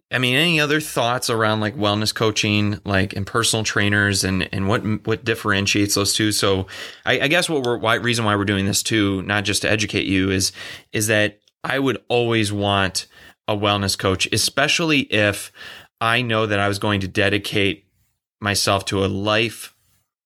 I 0.09 0.19
mean, 0.19 0.35
any 0.35 0.61
other 0.61 0.79
thoughts 0.79 1.29
around 1.29 1.59
like 1.59 1.75
wellness 1.75 2.15
coaching, 2.15 2.79
like 2.85 3.13
and 3.13 3.27
personal 3.27 3.65
trainers, 3.65 4.23
and 4.23 4.47
and 4.53 4.69
what 4.69 4.81
what 5.05 5.25
differentiates 5.25 5.95
those 5.95 6.13
two? 6.13 6.31
So, 6.31 6.67
I, 7.05 7.19
I 7.21 7.27
guess 7.27 7.49
what 7.49 7.63
we're 7.63 7.77
why 7.77 7.95
reason 7.95 8.23
why 8.23 8.37
we're 8.37 8.45
doing 8.45 8.65
this 8.65 8.81
too, 8.81 9.21
not 9.23 9.43
just 9.43 9.63
to 9.63 9.69
educate 9.69 10.05
you, 10.05 10.31
is 10.31 10.53
is 10.93 11.07
that 11.07 11.39
I 11.61 11.79
would 11.79 12.01
always 12.07 12.53
want 12.53 13.07
a 13.47 13.55
wellness 13.55 13.97
coach, 13.97 14.27
especially 14.31 15.01
if 15.01 15.51
I 16.01 16.21
know 16.21 16.45
that 16.45 16.59
I 16.59 16.67
was 16.67 16.79
going 16.79 16.99
to 17.01 17.07
dedicate 17.07 17.85
myself 18.39 18.85
to 18.85 19.03
a 19.03 19.07
life 19.07 19.73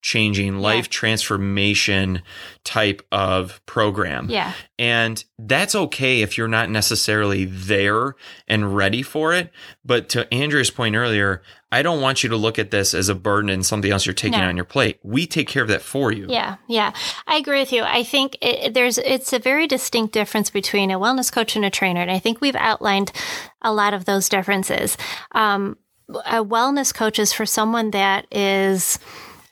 changing, 0.01 0.59
life 0.59 0.89
transformation 0.89 2.21
type 2.63 3.01
of 3.11 3.63
program. 3.65 4.29
Yeah. 4.29 4.53
And 4.79 5.23
that's 5.37 5.75
okay 5.75 6.21
if 6.21 6.37
you're 6.37 6.47
not 6.47 6.69
necessarily 6.69 7.45
there 7.45 8.15
and 8.47 8.75
ready 8.75 9.03
for 9.03 9.33
it. 9.33 9.51
But 9.85 10.09
to 10.09 10.31
Andrea's 10.33 10.71
point 10.71 10.95
earlier, 10.95 11.43
I 11.71 11.83
don't 11.83 12.01
want 12.01 12.23
you 12.23 12.29
to 12.29 12.35
look 12.35 12.59
at 12.59 12.71
this 12.71 12.93
as 12.93 13.07
a 13.07 13.15
burden 13.15 13.49
and 13.49 13.65
something 13.65 13.91
else 13.91 14.05
you're 14.05 14.13
taking 14.13 14.39
no. 14.39 14.47
on 14.47 14.55
your 14.57 14.65
plate. 14.65 14.99
We 15.03 15.25
take 15.25 15.47
care 15.47 15.61
of 15.61 15.69
that 15.69 15.81
for 15.81 16.11
you. 16.11 16.25
Yeah, 16.27 16.57
yeah, 16.67 16.91
I 17.27 17.37
agree 17.37 17.59
with 17.59 17.71
you. 17.71 17.83
I 17.83 18.03
think 18.03 18.37
it, 18.41 18.73
there's 18.73 18.97
it's 18.97 19.31
a 19.31 19.39
very 19.39 19.67
distinct 19.67 20.13
difference 20.13 20.49
between 20.49 20.91
a 20.91 20.99
wellness 20.99 21.31
coach 21.31 21.55
and 21.55 21.63
a 21.63 21.69
trainer, 21.69 22.01
and 22.01 22.11
I 22.11 22.19
think 22.19 22.41
we've 22.41 22.55
outlined 22.55 23.13
a 23.61 23.73
lot 23.73 23.93
of 23.93 24.05
those 24.05 24.27
differences. 24.27 24.97
Um, 25.31 25.77
a 26.09 26.43
wellness 26.43 26.93
coach 26.93 27.19
is 27.19 27.31
for 27.31 27.45
someone 27.45 27.91
that 27.91 28.27
is 28.31 28.99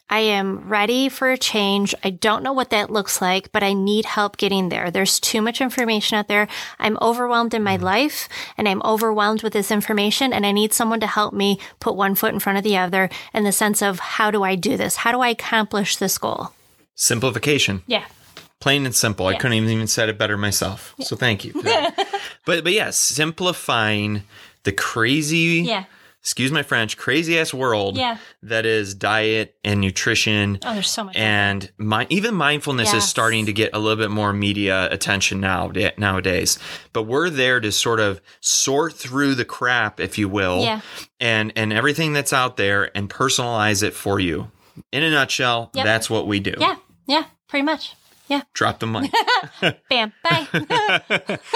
I 0.10 0.20
am 0.20 0.68
ready 0.68 1.08
for 1.08 1.30
a 1.30 1.38
change. 1.38 1.94
I 2.04 2.10
don't 2.10 2.44
know 2.44 2.54
what 2.54 2.72
that 2.72 2.90
looks 2.90 3.22
like, 3.22 3.52
but 3.52 3.64
I 3.64 3.74
need 3.74 4.06
help 4.06 4.38
getting 4.38 4.70
there. 4.70 4.90
There's 4.90 5.20
too 5.20 5.42
much 5.42 5.62
information 5.62 6.18
out 6.18 6.28
there. 6.28 6.48
I'm 6.80 6.98
overwhelmed 7.02 7.54
in 7.54 7.64
my 7.64 7.76
mm-hmm. 7.76 7.86
life 7.86 8.28
and 8.58 8.68
I'm 8.68 8.82
overwhelmed 8.84 9.44
with 9.44 9.54
this 9.54 9.72
information 9.72 10.34
and 10.34 10.46
I 10.46 10.52
need 10.52 10.74
someone 10.74 11.00
to 11.02 11.08
help 11.08 11.34
me 11.34 11.60
put 11.80 11.96
one 11.96 12.16
foot 12.16 12.34
in 12.34 12.40
front 12.40 12.58
of 12.58 12.64
the 12.64 12.78
other 12.78 13.10
in 13.34 13.44
the 13.44 13.52
sense 13.52 13.82
of 13.82 14.00
how 14.00 14.32
do 14.32 14.44
I 14.44 14.56
do 14.56 14.78
this? 14.78 14.96
How 14.98 15.12
do 15.12 15.22
I 15.22 15.30
accomplish 15.30 15.98
this 15.98 16.18
goal? 16.18 16.54
Simplification. 16.96 17.84
Yeah. 17.86 18.06
Plain 18.60 18.86
and 18.86 18.96
simple. 18.96 19.28
I 19.28 19.36
couldn't 19.36 19.56
even 19.56 19.70
even 19.70 19.88
said 19.88 20.10
it 20.10 20.18
better 20.18 20.38
myself. 20.38 20.94
So 21.00 21.16
thank 21.16 21.46
you. 21.46 21.54
but 22.46 22.64
but 22.64 22.74
yes, 22.74 22.98
simplifying 22.98 24.24
the 24.64 24.74
crazy 24.74 25.64
Yeah. 25.66 25.86
Excuse 26.22 26.52
my 26.52 26.64
French, 26.64 26.98
crazy 26.98 27.40
ass 27.40 27.54
world 27.54 27.98
Yeah. 27.98 28.18
that 28.44 28.66
is 28.66 28.94
diet 28.94 29.56
and 29.64 29.80
nutrition. 29.82 30.60
Oh, 30.66 30.74
there's 30.74 30.90
so 30.90 31.06
much. 31.06 31.16
And 31.16 31.72
my, 31.78 32.06
even 32.10 32.36
mindfulness 32.36 32.94
is 32.94 33.08
starting 33.08 33.46
to 33.46 33.54
get 33.54 33.72
a 33.74 33.80
little 33.80 33.96
bit 34.02 34.12
more 34.12 34.34
media 34.34 34.90
attention 34.92 35.40
now 35.40 35.72
nowadays. 35.98 36.60
But 36.94 37.04
we're 37.04 37.30
there 37.30 37.60
to 37.62 37.72
sort 37.72 38.00
of 38.00 38.20
sort 38.42 38.94
through 38.94 39.36
the 39.36 39.46
crap, 39.46 40.00
if 40.00 40.18
you 40.18 40.28
will, 40.30 40.62
Yeah. 40.64 40.82
and 41.20 41.54
and 41.56 41.72
everything 41.72 42.14
that's 42.14 42.34
out 42.34 42.58
there 42.58 42.92
and 42.96 43.10
personalize 43.10 43.82
it 43.84 43.94
for 43.94 44.20
you. 44.20 44.52
In 44.92 45.04
a 45.04 45.10
nutshell, 45.10 45.72
Yep. 45.74 45.86
that's 45.86 46.10
what 46.10 46.28
we 46.28 46.40
do. 46.40 46.54
yeah. 46.60 46.76
Yeah. 47.08 47.24
Pretty 47.48 47.64
much. 47.64 47.94
Yeah. 48.30 48.44
Drop 48.54 48.80
the 48.80 48.88
mic. 48.88 49.12
Bam. 49.90 50.14
Bye. 50.24 51.40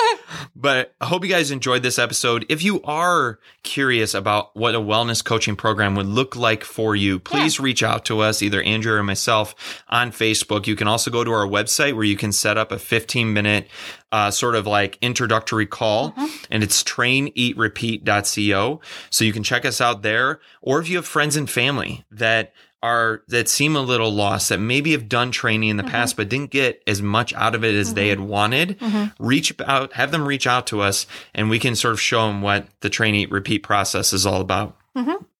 But 0.55 0.95
I 1.01 1.07
hope 1.07 1.23
you 1.25 1.29
guys 1.29 1.51
enjoyed 1.51 1.83
this 1.83 1.99
episode. 1.99 2.45
If 2.47 2.63
you 2.63 2.81
are 2.83 3.39
curious 3.63 4.13
about 4.13 4.55
what 4.55 4.75
a 4.75 4.79
wellness 4.79 5.21
coaching 5.21 5.57
program 5.57 5.93
would 5.95 6.05
look 6.05 6.37
like 6.37 6.63
for 6.63 6.95
you, 6.95 7.19
please 7.19 7.59
reach 7.59 7.83
out 7.83 8.05
to 8.05 8.21
us, 8.21 8.41
either 8.41 8.61
Andrea 8.61 8.99
or 8.99 9.03
myself 9.03 9.83
on 9.89 10.11
Facebook. 10.11 10.65
You 10.65 10.77
can 10.77 10.87
also 10.87 11.11
go 11.11 11.25
to 11.25 11.31
our 11.31 11.45
website 11.45 11.95
where 11.95 12.05
you 12.05 12.15
can 12.15 12.31
set 12.31 12.57
up 12.57 12.71
a 12.71 12.79
15 12.79 13.33
minute 13.33 13.67
uh, 14.13 14.31
sort 14.31 14.55
of 14.55 14.65
like 14.65 14.97
introductory 15.01 15.65
call, 15.65 16.13
and 16.49 16.63
it's 16.63 16.81
traineatrepeat.co. 16.83 18.81
So 19.09 19.25
you 19.25 19.33
can 19.33 19.43
check 19.43 19.65
us 19.65 19.81
out 19.81 20.01
there. 20.01 20.39
Or 20.61 20.79
if 20.79 20.87
you 20.87 20.95
have 20.95 21.05
friends 21.05 21.35
and 21.35 21.49
family 21.49 22.05
that 22.11 22.53
are 22.83 23.23
that 23.29 23.49
seem 23.49 23.75
a 23.75 23.81
little 23.81 24.11
lost 24.11 24.49
that 24.49 24.59
maybe 24.59 24.91
have 24.91 25.09
done 25.09 25.31
training 25.31 25.69
in 25.69 25.77
the 25.77 25.83
mm-hmm. 25.83 25.91
past 25.91 26.17
but 26.17 26.29
didn't 26.29 26.51
get 26.51 26.83
as 26.85 27.01
much 27.01 27.33
out 27.33 27.55
of 27.55 27.63
it 27.63 27.73
as 27.73 27.93
they 27.93 28.09
mm-hmm. 28.09 28.21
had 28.21 28.29
wanted 28.29 28.79
mm-hmm. 28.79 29.25
reach 29.25 29.53
out 29.65 29.93
have 29.93 30.11
them 30.11 30.27
reach 30.27 30.45
out 30.45 30.67
to 30.67 30.81
us 30.81 31.07
and 31.33 31.49
we 31.49 31.57
can 31.57 31.75
sort 31.75 31.93
of 31.93 32.01
show 32.01 32.27
them 32.27 32.41
what 32.41 32.67
the 32.81 32.89
Train 32.89 33.15
Eat 33.15 33.31
Repeat 33.31 33.63
process 33.63 34.13
is 34.13 34.25
all 34.25 34.41
about 34.41 34.77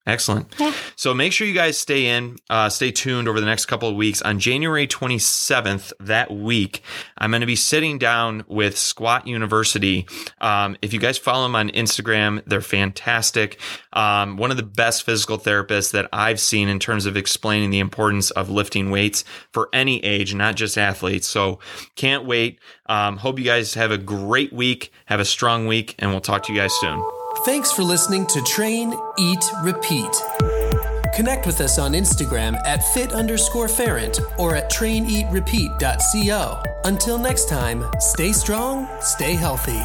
excellent. 0.06 0.54
So 0.96 1.14
make 1.14 1.32
sure 1.32 1.48
you 1.48 1.54
guys 1.54 1.78
stay 1.78 2.08
in 2.08 2.38
uh, 2.50 2.70
stay 2.70 2.92
tuned 2.92 3.28
over 3.28 3.40
the 3.40 3.46
next 3.46 3.66
couple 3.66 3.88
of 3.90 3.96
weeks. 3.96 4.22
On 4.22 4.40
january 4.40 4.88
27th 4.88 5.94
that 6.00 6.32
week 6.32 6.84
i'm 7.18 7.32
going 7.32 7.42
to 7.42 7.48
be 7.48 7.56
sitting 7.56 7.98
down 7.98 8.44
with 8.48 8.78
squat 8.78 9.28
university. 9.28 10.06
Um, 10.42 10.78
if 10.82 10.94
you 10.94 11.00
guys 11.00 11.18
follow 11.18 11.44
them 11.44 11.56
on 11.56 11.70
instagram 11.70 12.44
they're 12.46 12.62
fantastic. 12.62 13.60
Um, 13.94 14.38
one 14.38 14.52
of 14.52 14.58
the 14.58 14.64
best 14.64 15.04
physical 15.04 15.38
therapists 15.38 15.92
that 15.92 16.10
i've 16.12 16.40
seen 16.40 16.68
in 16.68 16.80
terms 16.80 17.06
of 17.06 17.16
explaining 17.16 17.70
the 17.70 17.80
importance 17.80 18.32
of 18.32 18.50
lifting 18.50 18.92
weights 18.92 19.24
for 19.52 19.70
any 19.74 20.04
age 20.04 20.36
not 20.36 20.56
just 20.56 20.78
athletes. 20.78 21.28
So 21.28 21.60
can't 21.96 22.26
wait. 22.26 22.60
Um, 22.88 23.18
hope 23.18 23.40
you 23.40 23.46
guys 23.46 23.74
have 23.76 23.92
a 23.92 23.98
great 23.98 24.52
week 24.52 24.92
have 25.06 25.20
a 25.20 25.26
strong 25.26 25.68
week 25.68 25.96
and 26.00 26.12
we'll 26.12 26.22
talk 26.22 26.44
to 26.44 26.54
you 26.54 26.60
guys 26.60 26.74
soon 26.74 27.23
Thanks 27.46 27.74
for 27.74 27.84
listening 27.84 28.26
to 28.28 28.42
Train, 28.44 28.94
Eat, 29.18 29.44
Repeat. 29.64 30.16
Connect 31.14 31.46
with 31.46 31.60
us 31.60 31.78
on 31.78 31.92
Instagram 31.92 32.56
at 32.66 32.82
fit 32.94 33.12
underscore 33.12 33.68
ferrent 33.68 34.18
or 34.38 34.56
at 34.56 34.72
traineatrepeat.co. 34.72 36.64
Until 36.86 37.18
next 37.18 37.50
time, 37.50 37.84
stay 38.00 38.32
strong, 38.32 38.88
stay 39.02 39.34
healthy. 39.34 39.84